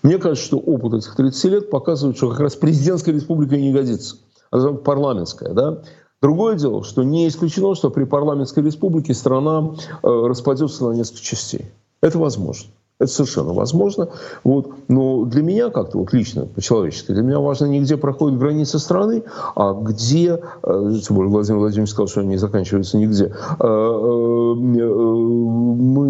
Мне 0.03 0.17
кажется, 0.17 0.45
что 0.45 0.57
опыт 0.57 0.93
этих 0.93 1.15
30 1.15 1.43
лет 1.51 1.69
показывает, 1.69 2.17
что 2.17 2.29
как 2.29 2.39
раз 2.39 2.55
президентская 2.55 3.13
республика 3.13 3.57
не 3.57 3.73
годится. 3.73 4.17
Она 4.51 4.73
парламентская. 4.73 5.53
Да? 5.53 5.81
Другое 6.21 6.55
дело, 6.55 6.83
что 6.83 7.03
не 7.03 7.27
исключено, 7.27 7.73
что 7.73 7.89
при 7.89 8.03
парламентской 8.03 8.63
республике 8.63 9.13
страна 9.13 9.71
э, 10.03 10.07
распадется 10.07 10.85
на 10.85 10.93
несколько 10.93 11.21
частей. 11.21 11.71
Это 12.01 12.19
возможно. 12.19 12.69
Это 13.01 13.11
совершенно 13.11 13.51
возможно. 13.51 14.09
Вот. 14.43 14.69
Но 14.87 15.25
для 15.25 15.41
меня 15.41 15.71
как-то 15.71 15.97
вот 15.97 16.13
лично, 16.13 16.45
по-человечески, 16.45 17.11
для 17.11 17.23
меня 17.23 17.39
важно 17.39 17.65
не 17.65 17.79
где 17.79 17.97
проходят 17.97 18.37
границы 18.37 18.77
страны, 18.77 19.23
а 19.55 19.73
где, 19.73 20.39
э, 20.61 20.93
тем 21.03 21.15
более 21.15 21.31
Владимир 21.31 21.61
Владимирович 21.61 21.89
сказал, 21.89 22.07
что 22.07 22.19
они 22.19 22.29
не 22.29 22.37
заканчиваются 22.37 22.99
нигде, 22.99 23.25
э, 23.25 23.63
э, 23.63 24.53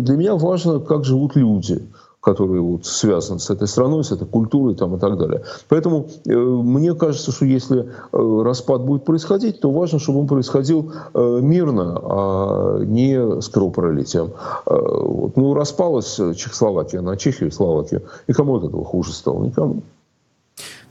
для 0.01 0.17
меня 0.17 0.35
важно, 0.35 0.81
как 0.81 1.05
живут 1.05 1.37
люди 1.37 1.81
которые 2.21 2.61
вот 2.61 2.85
связаны 2.85 3.39
с 3.39 3.49
этой 3.49 3.67
страной, 3.67 4.03
с 4.03 4.11
этой 4.11 4.27
культурой 4.27 4.75
там, 4.75 4.95
и 4.95 4.99
так 4.99 5.17
далее. 5.17 5.43
Поэтому 5.67 6.07
э, 6.25 6.33
мне 6.33 6.93
кажется, 6.93 7.31
что 7.31 7.45
если 7.45 7.81
э, 7.81 8.41
распад 8.43 8.85
будет 8.85 9.05
происходить, 9.05 9.59
то 9.59 9.71
важно, 9.71 9.99
чтобы 9.99 10.19
он 10.19 10.27
происходил 10.27 10.93
э, 11.13 11.39
мирно, 11.41 11.99
а 12.03 12.79
не 12.79 13.41
с 13.41 13.49
кровопролитием. 13.49 14.33
Э, 14.67 14.75
вот. 14.75 15.35
Ну, 15.35 15.53
распалась 15.55 16.19
Чехословакия 16.35 17.01
на 17.01 17.17
Чехию 17.17 17.49
и 17.49 17.51
Словакию. 17.51 18.03
И 18.27 18.33
кому 18.33 18.57
от 18.57 18.65
этого 18.65 18.85
хуже 18.85 19.13
стало? 19.13 19.43
Никому. 19.43 19.81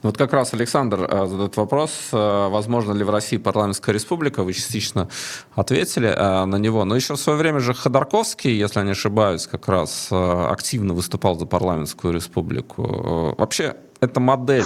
Ну, 0.03 0.09
вот 0.09 0.17
как 0.17 0.33
раз 0.33 0.55
Александр 0.55 1.07
э, 1.11 1.27
задает 1.27 1.57
вопрос, 1.59 1.91
э, 2.13 2.49
возможно 2.49 2.93
ли 2.93 3.05
в 3.05 3.11
России 3.11 3.37
парламентская 3.37 3.95
республика, 3.95 4.43
вы 4.43 4.55
частично 4.55 5.09
ответили 5.55 6.09
э, 6.09 6.45
на 6.47 6.57
него, 6.57 6.87
но 6.87 6.97
еще 6.97 7.15
в 7.15 7.21
свое 7.21 7.39
время 7.39 7.61
же 7.61 7.75
Ходорковский, 7.75 8.57
если 8.57 8.79
я 8.79 8.87
не 8.87 8.93
ошибаюсь, 8.93 9.47
как 9.47 9.69
раз 9.69 10.09
активно 10.11 10.95
выступал 10.95 11.39
за 11.39 11.45
парламентскую 11.45 12.15
республику. 12.15 13.35
Вообще, 13.37 13.77
эта 14.01 14.21
модель, 14.21 14.65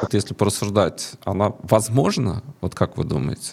вот 0.00 0.14
если 0.14 0.32
порассуждать, 0.32 1.12
она 1.24 1.52
возможна? 1.62 2.42
Вот 2.62 2.74
как 2.74 2.96
вы 2.96 3.04
думаете? 3.04 3.52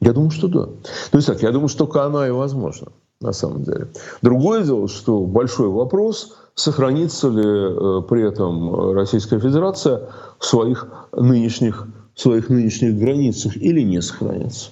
Я 0.00 0.12
думаю, 0.12 0.30
что 0.30 0.48
да. 0.48 0.66
То 1.10 1.18
есть 1.18 1.28
так, 1.28 1.42
я 1.42 1.50
думаю, 1.50 1.68
что 1.68 1.86
только 1.86 2.04
она 2.04 2.28
и 2.28 2.30
возможна, 2.30 2.88
на 3.22 3.32
самом 3.32 3.62
деле. 3.64 3.88
Другое 4.20 4.64
дело, 4.64 4.88
что 4.88 5.20
большой 5.20 5.68
вопрос, 5.68 6.36
сохранится 6.54 7.28
ли 7.28 8.02
при 8.08 8.28
этом 8.28 8.92
Российская 8.92 9.40
Федерация 9.40 10.08
в 10.38 10.44
своих 10.44 10.86
нынешних, 11.12 11.86
в 12.14 12.20
своих 12.20 12.50
нынешних 12.50 12.98
границах 12.98 13.56
или 13.56 13.80
не 13.80 14.02
сохранится. 14.02 14.70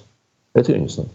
Это 0.53 0.73
я 0.73 0.79
не 0.79 0.89
знаю. 0.89 1.09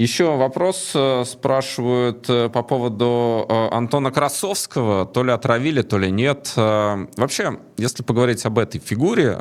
Еще 0.00 0.34
вопрос 0.34 0.92
э, 0.94 1.24
спрашивают 1.26 2.24
э, 2.30 2.48
по 2.48 2.62
поводу 2.62 3.44
э, 3.46 3.68
Антона 3.70 4.10
Красовского. 4.10 5.04
То 5.04 5.22
ли 5.22 5.30
отравили, 5.30 5.82
то 5.82 5.98
ли 5.98 6.10
нет. 6.10 6.54
Вообще, 6.56 7.58
если 7.76 8.02
поговорить 8.02 8.46
об 8.46 8.58
этой 8.58 8.80
фигуре, 8.80 9.38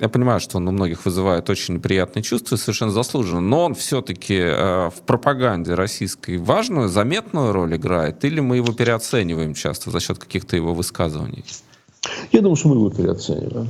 я 0.00 0.08
понимаю, 0.08 0.40
что 0.40 0.56
он 0.56 0.66
у 0.68 0.72
многих 0.72 1.04
вызывает 1.04 1.50
очень 1.50 1.74
неприятные 1.74 2.22
чувства, 2.22 2.56
совершенно 2.56 2.90
заслуженно, 2.90 3.40
но 3.40 3.64
он 3.66 3.74
все-таки 3.74 4.38
в 4.40 5.02
пропаганде 5.06 5.74
российской 5.74 6.38
важную, 6.38 6.88
заметную 6.88 7.52
роль 7.52 7.76
играет, 7.76 8.24
или 8.24 8.40
мы 8.40 8.56
его 8.56 8.72
переоцениваем 8.72 9.54
часто 9.54 9.90
за 9.90 10.00
счет 10.00 10.18
каких-то 10.18 10.56
его 10.56 10.74
высказываний? 10.74 11.44
Я 12.32 12.40
думаю, 12.40 12.56
что 12.56 12.68
мы 12.68 12.76
его 12.76 12.90
переоцениваем. 12.90 13.68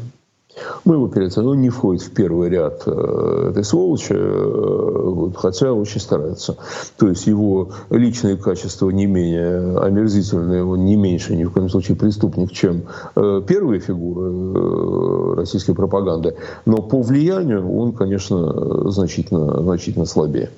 Мы 0.84 0.94
его 0.94 1.08
переоцениваем. 1.08 1.58
Он 1.58 1.62
не 1.62 1.70
входит 1.70 2.02
в 2.02 2.12
первый 2.12 2.48
ряд 2.48 2.82
э, 2.86 3.48
этой 3.50 3.64
сволочи, 3.64 4.12
э, 4.12 5.02
вот, 5.10 5.36
хотя 5.36 5.72
очень 5.72 6.00
старается. 6.00 6.56
То 6.96 7.08
есть 7.08 7.26
его 7.26 7.70
личные 7.90 8.36
качества 8.36 8.90
не 8.90 9.06
менее 9.06 9.78
омерзительные, 9.78 10.64
он 10.64 10.84
не 10.84 10.96
меньше, 10.96 11.36
ни 11.36 11.44
в 11.44 11.52
коем 11.52 11.68
случае 11.68 11.96
преступник, 11.96 12.52
чем 12.52 12.82
э, 13.16 13.42
первые 13.46 13.80
фигуры 13.80 14.30
э, 14.30 15.34
российской 15.36 15.74
пропаганды. 15.74 16.36
Но 16.66 16.78
по 16.78 17.02
влиянию 17.02 17.70
он, 17.72 17.92
конечно, 17.92 18.90
значительно, 18.90 19.62
значительно 19.62 20.06
слабее. 20.06 20.50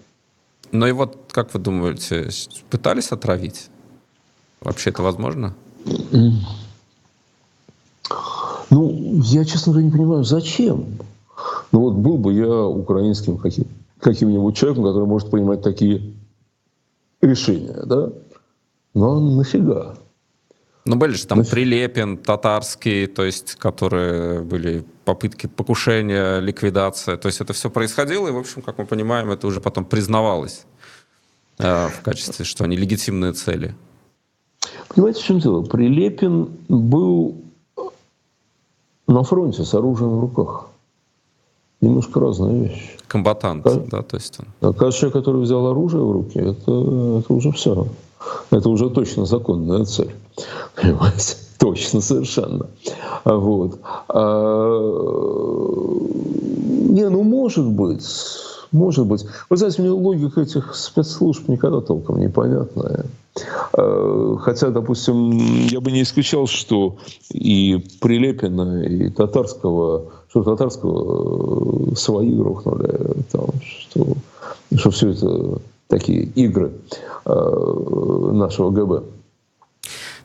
Но 0.72 0.86
и 0.86 0.92
вот, 0.92 1.16
как 1.30 1.52
вы 1.52 1.60
думаете, 1.60 2.28
пытались 2.70 3.12
отравить? 3.12 3.68
Вообще 4.62 4.90
это 4.90 5.02
возможно? 5.02 5.54
Ну, 9.12 9.22
я, 9.24 9.44
честно 9.44 9.72
говоря, 9.72 9.88
не 9.88 9.92
понимаю, 9.92 10.24
зачем. 10.24 10.86
Ну 11.70 11.80
вот 11.80 11.94
был 11.94 12.16
бы 12.16 12.32
я 12.32 12.64
украинским 12.64 13.36
каким, 13.36 13.66
каким-нибудь 14.00 14.56
человеком, 14.56 14.84
который 14.84 15.04
может 15.04 15.30
принимать 15.30 15.60
такие 15.60 16.14
решения, 17.20 17.82
да? 17.84 18.10
Но 18.94 19.20
нафига? 19.20 19.96
Ну, 20.86 20.96
были 20.96 21.12
же 21.12 21.26
там 21.26 21.38
Нафиг... 21.38 21.52
Прилепин, 21.52 22.16
Татарский, 22.16 23.06
то 23.06 23.22
есть, 23.22 23.56
которые 23.56 24.40
были 24.40 24.82
попытки 25.04 25.46
покушения, 25.46 26.40
ликвидация. 26.40 27.18
То 27.18 27.26
есть 27.26 27.42
это 27.42 27.52
все 27.52 27.68
происходило, 27.68 28.28
и, 28.28 28.32
в 28.32 28.38
общем, 28.38 28.62
как 28.62 28.78
мы 28.78 28.86
понимаем, 28.86 29.30
это 29.30 29.46
уже 29.46 29.60
потом 29.60 29.84
признавалось 29.84 30.64
э, 31.58 31.88
в 31.88 32.00
качестве, 32.02 32.46
что 32.46 32.64
они 32.64 32.76
легитимные 32.76 33.34
цели. 33.34 33.74
Понимаете, 34.88 35.20
в 35.20 35.24
чем 35.24 35.38
дело? 35.38 35.62
Прилепин 35.62 36.50
был 36.68 37.41
на 39.06 39.22
фронте 39.22 39.64
с 39.64 39.74
оружием 39.74 40.16
в 40.16 40.20
руках. 40.20 40.66
Немножко 41.80 42.20
разная 42.20 42.52
вещь. 42.52 42.96
Комбатант, 43.08 43.64
как, 43.64 43.88
да, 43.88 44.02
то 44.02 44.16
есть 44.16 44.38
он. 44.60 44.72
каждый 44.74 44.98
человек, 44.98 45.14
который 45.14 45.42
взял 45.42 45.66
оружие 45.66 46.04
в 46.04 46.12
руки, 46.12 46.38
это, 46.38 47.18
это 47.18 47.32
уже 47.34 47.50
все. 47.50 47.86
Это 48.50 48.68
уже 48.68 48.88
точно 48.90 49.26
законная 49.26 49.84
цель. 49.84 50.14
Понимаете? 50.80 51.36
Точно, 51.58 52.00
совершенно. 52.00 52.66
Вот. 53.24 53.78
А, 54.08 54.78
не, 56.88 57.08
ну 57.08 57.22
может 57.22 57.66
быть, 57.66 58.04
может 58.72 59.06
быть. 59.06 59.24
Вы 59.50 59.56
знаете, 59.56 59.82
мне 59.82 59.90
логика 59.90 60.40
этих 60.40 60.74
спецслужб 60.74 61.48
никогда 61.48 61.80
толком 61.80 62.20
непонятная. 62.20 63.04
Э, 63.74 64.36
хотя, 64.40 64.70
допустим, 64.70 65.30
я 65.68 65.80
бы 65.80 65.90
не 65.90 66.02
исключал, 66.02 66.46
что 66.46 66.96
и 67.30 67.84
Прилепина, 68.00 68.82
и 68.82 69.08
Татарского, 69.08 70.12
что 70.28 70.42
Татарского 70.42 71.92
э, 71.92 71.94
свои 71.94 72.34
грохнули, 72.34 72.98
там, 73.30 73.46
что, 73.62 74.06
что 74.74 74.90
все 74.90 75.10
это 75.10 75.58
такие 75.88 76.22
игры 76.22 76.72
э, 77.24 78.30
нашего 78.32 78.70
ГБ. 78.70 79.02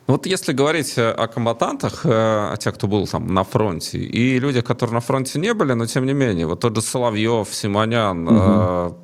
Ну 0.08 0.14
вот 0.14 0.26
если 0.26 0.54
говорить 0.54 0.94
о 0.96 1.28
комбатантах, 1.28 2.00
о 2.04 2.56
тех, 2.56 2.74
кто 2.74 2.88
был 2.88 3.06
там 3.06 3.26
на 3.26 3.44
фронте, 3.44 3.98
и 3.98 4.40
людях, 4.40 4.64
которые 4.64 4.94
на 4.94 5.00
фронте 5.00 5.38
не 5.38 5.52
были, 5.52 5.74
но 5.74 5.86
тем 5.86 6.06
не 6.06 6.14
менее, 6.14 6.46
вот 6.46 6.60
тот 6.60 6.74
же 6.74 6.80
Соловьев, 6.80 7.48
Симонян, 7.52 8.26
угу. 8.26 8.96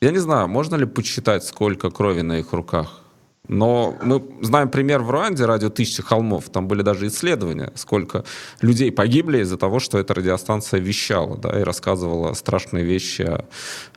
я 0.00 0.10
не 0.10 0.18
знаю, 0.18 0.48
можно 0.48 0.76
ли 0.76 0.86
подсчитать, 0.86 1.44
сколько 1.44 1.90
крови 1.90 2.22
на 2.22 2.38
их 2.38 2.54
руках? 2.54 3.02
Но 3.48 3.94
мы 4.02 4.22
знаем 4.42 4.68
пример 4.68 5.02
в 5.02 5.10
Руанде, 5.10 5.44
радио 5.44 5.70
«Тысячи 5.70 6.02
холмов». 6.02 6.48
Там 6.50 6.68
были 6.68 6.82
даже 6.82 7.06
исследования, 7.06 7.72
сколько 7.74 8.24
людей 8.60 8.90
погибли 8.90 9.42
из-за 9.42 9.56
того, 9.56 9.78
что 9.78 9.98
эта 9.98 10.14
радиостанция 10.14 10.80
вещала, 10.80 11.36
да, 11.36 11.60
и 11.60 11.62
рассказывала 11.62 12.34
страшные 12.34 12.84
вещи 12.84 13.22
о, 13.22 13.44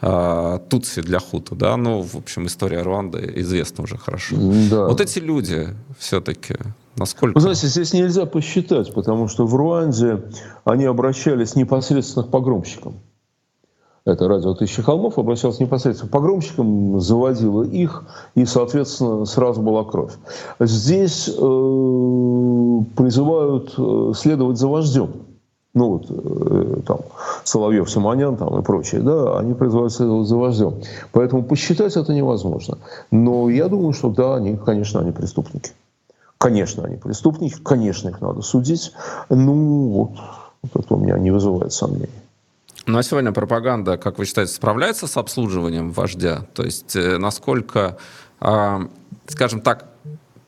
о 0.02 0.58
Тутси 0.60 1.02
для 1.02 1.20
Хута, 1.20 1.56
да. 1.56 1.78
Ну, 1.78 2.02
в 2.02 2.16
общем, 2.16 2.46
история 2.48 2.82
Руанды 2.82 3.32
известна 3.38 3.84
уже 3.84 3.98
хорошо. 3.98 4.36
Да. 4.70 4.88
Вот 4.88 5.02
эти 5.02 5.20
люди 5.20 5.70
все-таки, 5.98 6.56
насколько... 6.96 7.36
Вы 7.36 7.42
знаете, 7.42 7.68
здесь 7.68 7.94
нельзя 7.94 8.26
посчитать, 8.26 8.94
потому 8.94 9.28
что 9.28 9.46
в 9.46 9.56
Руанде 9.56 10.22
они 10.64 10.86
обращались 10.86 11.56
непосредственно 11.56 12.26
к 12.26 12.32
погромщикам. 12.32 13.00
Это 14.12 14.28
радио 14.28 14.54
«Тысячи 14.54 14.82
холмов», 14.82 15.18
обращался 15.18 15.64
непосредственно 15.64 16.10
к 16.10 16.12
погромщикам, 16.12 17.00
заводила 17.00 17.64
их, 17.64 18.04
и, 18.36 18.46
соответственно, 18.46 19.26
сразу 19.26 19.62
была 19.62 19.84
кровь. 19.84 20.14
Здесь 20.60 21.28
э, 21.28 21.32
призывают 22.98 23.74
э, 23.78 24.12
следовать 24.16 24.58
за 24.58 24.68
вождем. 24.68 25.12
Ну 25.74 25.90
вот, 25.90 26.06
э, 26.10 26.82
там, 26.86 27.00
Соловьев, 27.44 27.90
Симонян 27.90 28.36
там, 28.38 28.60
и 28.60 28.64
прочие, 28.64 29.02
да, 29.02 29.38
они 29.38 29.54
призывают 29.54 29.94
следовать 29.94 30.28
за 30.28 30.36
вождем. 30.36 30.76
Поэтому 31.12 31.44
посчитать 31.44 31.96
это 31.96 32.14
невозможно. 32.14 32.80
Но 33.12 33.50
я 33.50 33.68
думаю, 33.68 33.94
что 33.94 34.10
да, 34.10 34.36
они, 34.36 34.58
конечно, 34.58 35.00
они 35.00 35.12
преступники. 35.12 35.72
Конечно, 36.38 36.86
они 36.86 36.96
преступники, 36.96 37.58
конечно, 37.62 38.10
их 38.10 38.22
надо 38.22 38.42
судить. 38.42 38.94
Ну, 39.30 39.90
вот, 39.90 40.12
вот 40.64 40.86
это 40.86 40.94
у 40.96 40.98
меня 40.98 41.20
не 41.20 41.32
вызывает 41.32 41.74
сомнений. 41.74 42.10
Ну 42.90 42.98
а 42.98 43.04
сегодня 43.04 43.32
пропаганда, 43.32 43.98
как 43.98 44.18
вы 44.18 44.26
считаете, 44.26 44.52
справляется 44.52 45.06
с 45.06 45.16
обслуживанием 45.16 45.92
вождя? 45.92 46.48
То 46.56 46.64
есть 46.64 46.96
э, 46.96 47.20
насколько, 47.20 48.00
э, 48.42 48.80
скажем 49.28 49.62
так, 49.62 49.94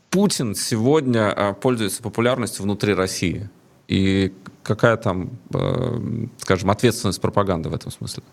Путин 0.10 0.56
сегодня 0.56 1.32
э, 1.38 1.54
пользуется 1.54 2.02
популярностью 2.02 2.64
внутри 2.64 2.96
России? 2.96 3.48
И 3.88 4.34
какая 4.64 4.98
там, 4.98 5.32
скажем, 6.40 6.72
ответственность 6.72 7.22
пропаганды 7.22 7.70
в 7.70 7.76
этом 7.76 7.92
смысле? 7.92 8.24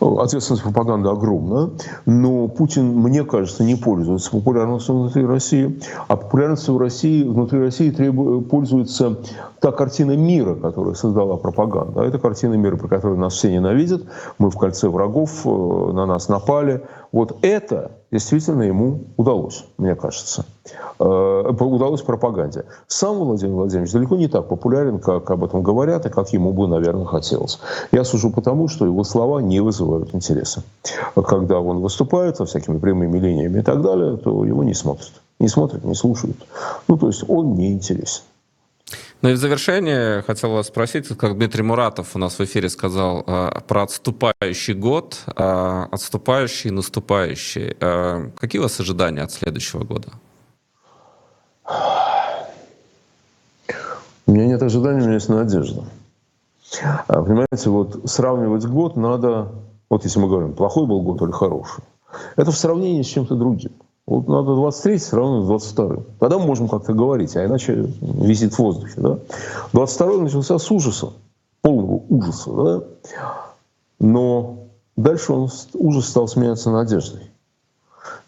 Ответственность 0.00 0.64
пропаганды 0.64 1.08
огромна, 1.08 1.70
но 2.06 2.48
Путин, 2.48 2.86
мне 2.86 3.24
кажется, 3.24 3.62
не 3.62 3.76
пользуется 3.76 4.30
популярностью 4.30 4.96
внутри 4.96 5.24
России, 5.24 5.80
а 6.08 6.16
популярностью 6.16 6.74
в 6.74 6.78
России, 6.78 7.22
внутри 7.22 7.60
России 7.60 7.90
требует, 7.90 8.48
пользуется 8.48 9.16
та 9.60 9.72
картина 9.72 10.16
мира, 10.16 10.54
которую 10.54 10.94
создала 10.94 11.36
пропаганда. 11.36 12.02
А 12.02 12.04
это 12.04 12.18
картина 12.18 12.54
мира, 12.54 12.76
про 12.76 12.88
которую 12.88 13.18
нас 13.18 13.34
все 13.34 13.50
ненавидят, 13.50 14.02
мы 14.38 14.50
в 14.50 14.56
кольце 14.56 14.88
врагов, 14.88 15.42
э, 15.44 15.48
на 15.48 16.06
нас 16.06 16.28
напали. 16.28 16.82
Вот 17.10 17.38
это 17.42 17.92
действительно 18.10 18.62
ему 18.62 19.04
удалось, 19.16 19.66
мне 19.78 19.94
кажется. 19.94 20.44
Э, 20.98 21.52
удалось 21.58 22.02
пропаганде. 22.02 22.64
Сам 22.86 23.16
Владимир 23.18 23.54
Владимирович 23.54 23.92
далеко 23.92 24.16
не 24.16 24.28
так 24.28 24.48
популярен, 24.48 24.98
как 24.98 25.30
об 25.30 25.44
этом 25.44 25.62
говорят, 25.62 26.06
и 26.06 26.10
как 26.10 26.32
ему 26.32 26.52
бы, 26.52 26.66
наверное, 26.68 27.06
хотелось. 27.06 27.60
Я 27.92 28.04
сужу 28.04 28.30
потому, 28.30 28.68
что 28.68 28.84
его 28.84 29.04
слова 29.04 29.37
не 29.40 29.60
вызывают 29.60 30.14
интереса. 30.14 30.62
Когда 31.14 31.60
он 31.60 31.80
выступает 31.80 32.36
со 32.36 32.44
всякими 32.44 32.78
прямыми 32.78 33.18
линиями 33.18 33.60
и 33.60 33.62
так 33.62 33.82
далее, 33.82 34.16
то 34.16 34.44
его 34.44 34.64
не 34.64 34.74
смотрят. 34.74 35.12
Не 35.38 35.48
смотрят, 35.48 35.84
не 35.84 35.94
слушают. 35.94 36.36
Ну, 36.88 36.96
то 36.96 37.06
есть 37.08 37.24
он 37.28 37.54
не 37.54 37.72
интересен. 37.72 38.22
Ну 39.20 39.30
и 39.30 39.32
в 39.32 39.36
завершение 39.36 40.22
хотел 40.22 40.52
вас 40.52 40.68
спросить, 40.68 41.08
как 41.08 41.34
Дмитрий 41.34 41.64
Муратов 41.64 42.14
у 42.14 42.18
нас 42.18 42.38
в 42.38 42.44
эфире 42.44 42.68
сказал 42.68 43.24
э, 43.26 43.50
про 43.66 43.82
отступающий 43.82 44.74
год, 44.74 45.18
э, 45.26 45.86
отступающий, 45.90 46.70
наступающий. 46.70 47.76
Э, 47.80 48.30
какие 48.38 48.60
у 48.60 48.62
вас 48.62 48.78
ожидания 48.78 49.22
от 49.22 49.32
следующего 49.32 49.82
года? 49.82 50.08
У 54.26 54.32
меня 54.32 54.46
нет 54.46 54.62
ожиданий, 54.62 55.00
у 55.00 55.04
меня 55.04 55.14
есть 55.14 55.28
надежда. 55.28 55.84
А, 56.82 57.22
понимаете, 57.22 57.70
вот 57.70 58.00
сравнивать 58.04 58.66
год 58.66 58.96
надо, 58.96 59.48
вот 59.88 60.04
если 60.04 60.18
мы 60.18 60.28
говорим, 60.28 60.54
плохой 60.54 60.86
был 60.86 61.02
год 61.02 61.22
или 61.22 61.30
хороший, 61.30 61.84
это 62.36 62.50
в 62.50 62.56
сравнении 62.56 63.02
с 63.02 63.06
чем-то 63.06 63.34
другим. 63.34 63.72
Вот 64.06 64.26
надо 64.26 64.54
23 64.54 64.98
сравнивать 64.98 65.44
с 65.44 65.72
22 65.72 65.96
Тогда 66.18 66.38
мы 66.38 66.46
можем 66.46 66.68
как-то 66.68 66.94
говорить, 66.94 67.36
а 67.36 67.44
иначе 67.44 67.74
висит 68.00 68.54
в 68.54 68.58
воздухе. 68.58 69.00
Да? 69.00 69.18
22 69.74 70.22
начался 70.22 70.58
с 70.58 70.70
ужаса, 70.70 71.12
полного 71.60 72.02
ужаса. 72.08 72.50
Да? 72.50 72.84
Но 74.00 74.68
дальше 74.96 75.32
он, 75.32 75.50
ужас 75.74 76.08
стал 76.08 76.26
сменяться 76.26 76.70
надеждой. 76.70 77.30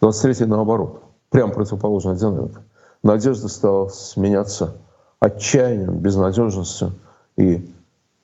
23 0.03 0.47
наоборот. 0.47 1.03
Прям 1.31 1.53
противоположная 1.53 2.17
динамика. 2.17 2.63
Надежда 3.03 3.49
стала 3.49 3.89
сменяться 3.89 4.75
отчаянием, 5.21 5.99
безнадежностью 5.99 6.93
и 7.37 7.71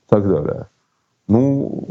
так 0.09 0.29
далее. 0.29 0.67
Ну, 1.29 1.89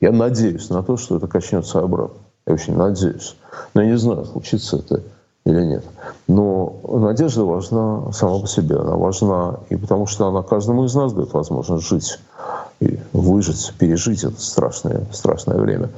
я 0.00 0.12
надеюсь 0.12 0.70
на 0.70 0.82
то, 0.82 0.96
что 0.96 1.16
это 1.16 1.26
качнется 1.26 1.80
обратно. 1.80 2.18
Я 2.46 2.54
очень 2.54 2.76
надеюсь. 2.76 3.36
Но 3.74 3.82
я 3.82 3.90
не 3.90 3.98
знаю, 3.98 4.24
случится 4.24 4.78
это 4.78 5.02
или 5.44 5.62
нет. 5.64 5.84
Но 6.26 6.80
надежда 6.84 7.44
важна 7.44 8.12
сама 8.12 8.40
по 8.40 8.46
себе. 8.46 8.76
Она 8.76 8.96
важна 8.96 9.60
и 9.68 9.76
потому, 9.76 10.06
что 10.06 10.28
она 10.28 10.42
каждому 10.42 10.84
из 10.84 10.94
нас 10.94 11.12
дает 11.12 11.32
возможность 11.32 11.86
жить 11.86 12.18
и 12.80 12.98
выжить, 13.12 13.72
пережить 13.78 14.24
это 14.24 14.40
страшное, 14.40 15.06
страшное 15.12 15.58
время. 15.58 15.90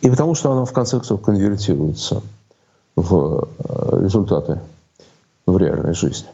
И 0.00 0.10
потому 0.10 0.34
что 0.34 0.52
она 0.52 0.64
в 0.64 0.72
конце 0.72 0.96
концов 0.96 1.22
конвертируется 1.22 2.22
в 2.96 3.48
э, 3.58 4.00
результаты 4.02 4.60
в 5.46 5.56
реальной 5.56 5.94
жизни. 5.94 6.28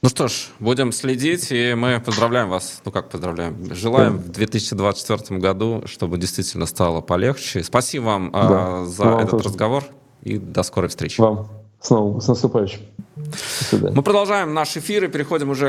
Ну 0.00 0.08
что 0.08 0.28
ж, 0.28 0.50
будем 0.60 0.92
следить, 0.92 1.50
и 1.50 1.74
мы 1.74 2.00
поздравляем 2.00 2.48
вас, 2.48 2.82
ну 2.84 2.92
как 2.92 3.10
поздравляем, 3.10 3.74
желаем 3.74 4.18
в 4.18 4.28
2024 4.28 5.40
году, 5.40 5.82
чтобы 5.86 6.18
действительно 6.18 6.66
стало 6.66 7.00
полегче. 7.00 7.64
Спасибо 7.64 8.04
вам 8.04 8.30
а, 8.32 8.48
да. 8.48 8.84
за 8.84 9.04
вам 9.04 9.18
этот 9.18 9.30
тоже. 9.32 9.44
разговор, 9.48 9.84
и 10.22 10.38
до 10.38 10.62
скорой 10.62 10.88
встречи. 10.88 11.20
Вам 11.20 11.48
снова 11.80 12.20
с 12.20 12.28
наступающим. 12.28 12.80
Мы 13.72 14.02
продолжаем 14.02 14.54
наш 14.54 14.76
эфир 14.76 15.04
и 15.04 15.08
переходим 15.08 15.50
уже 15.50 15.66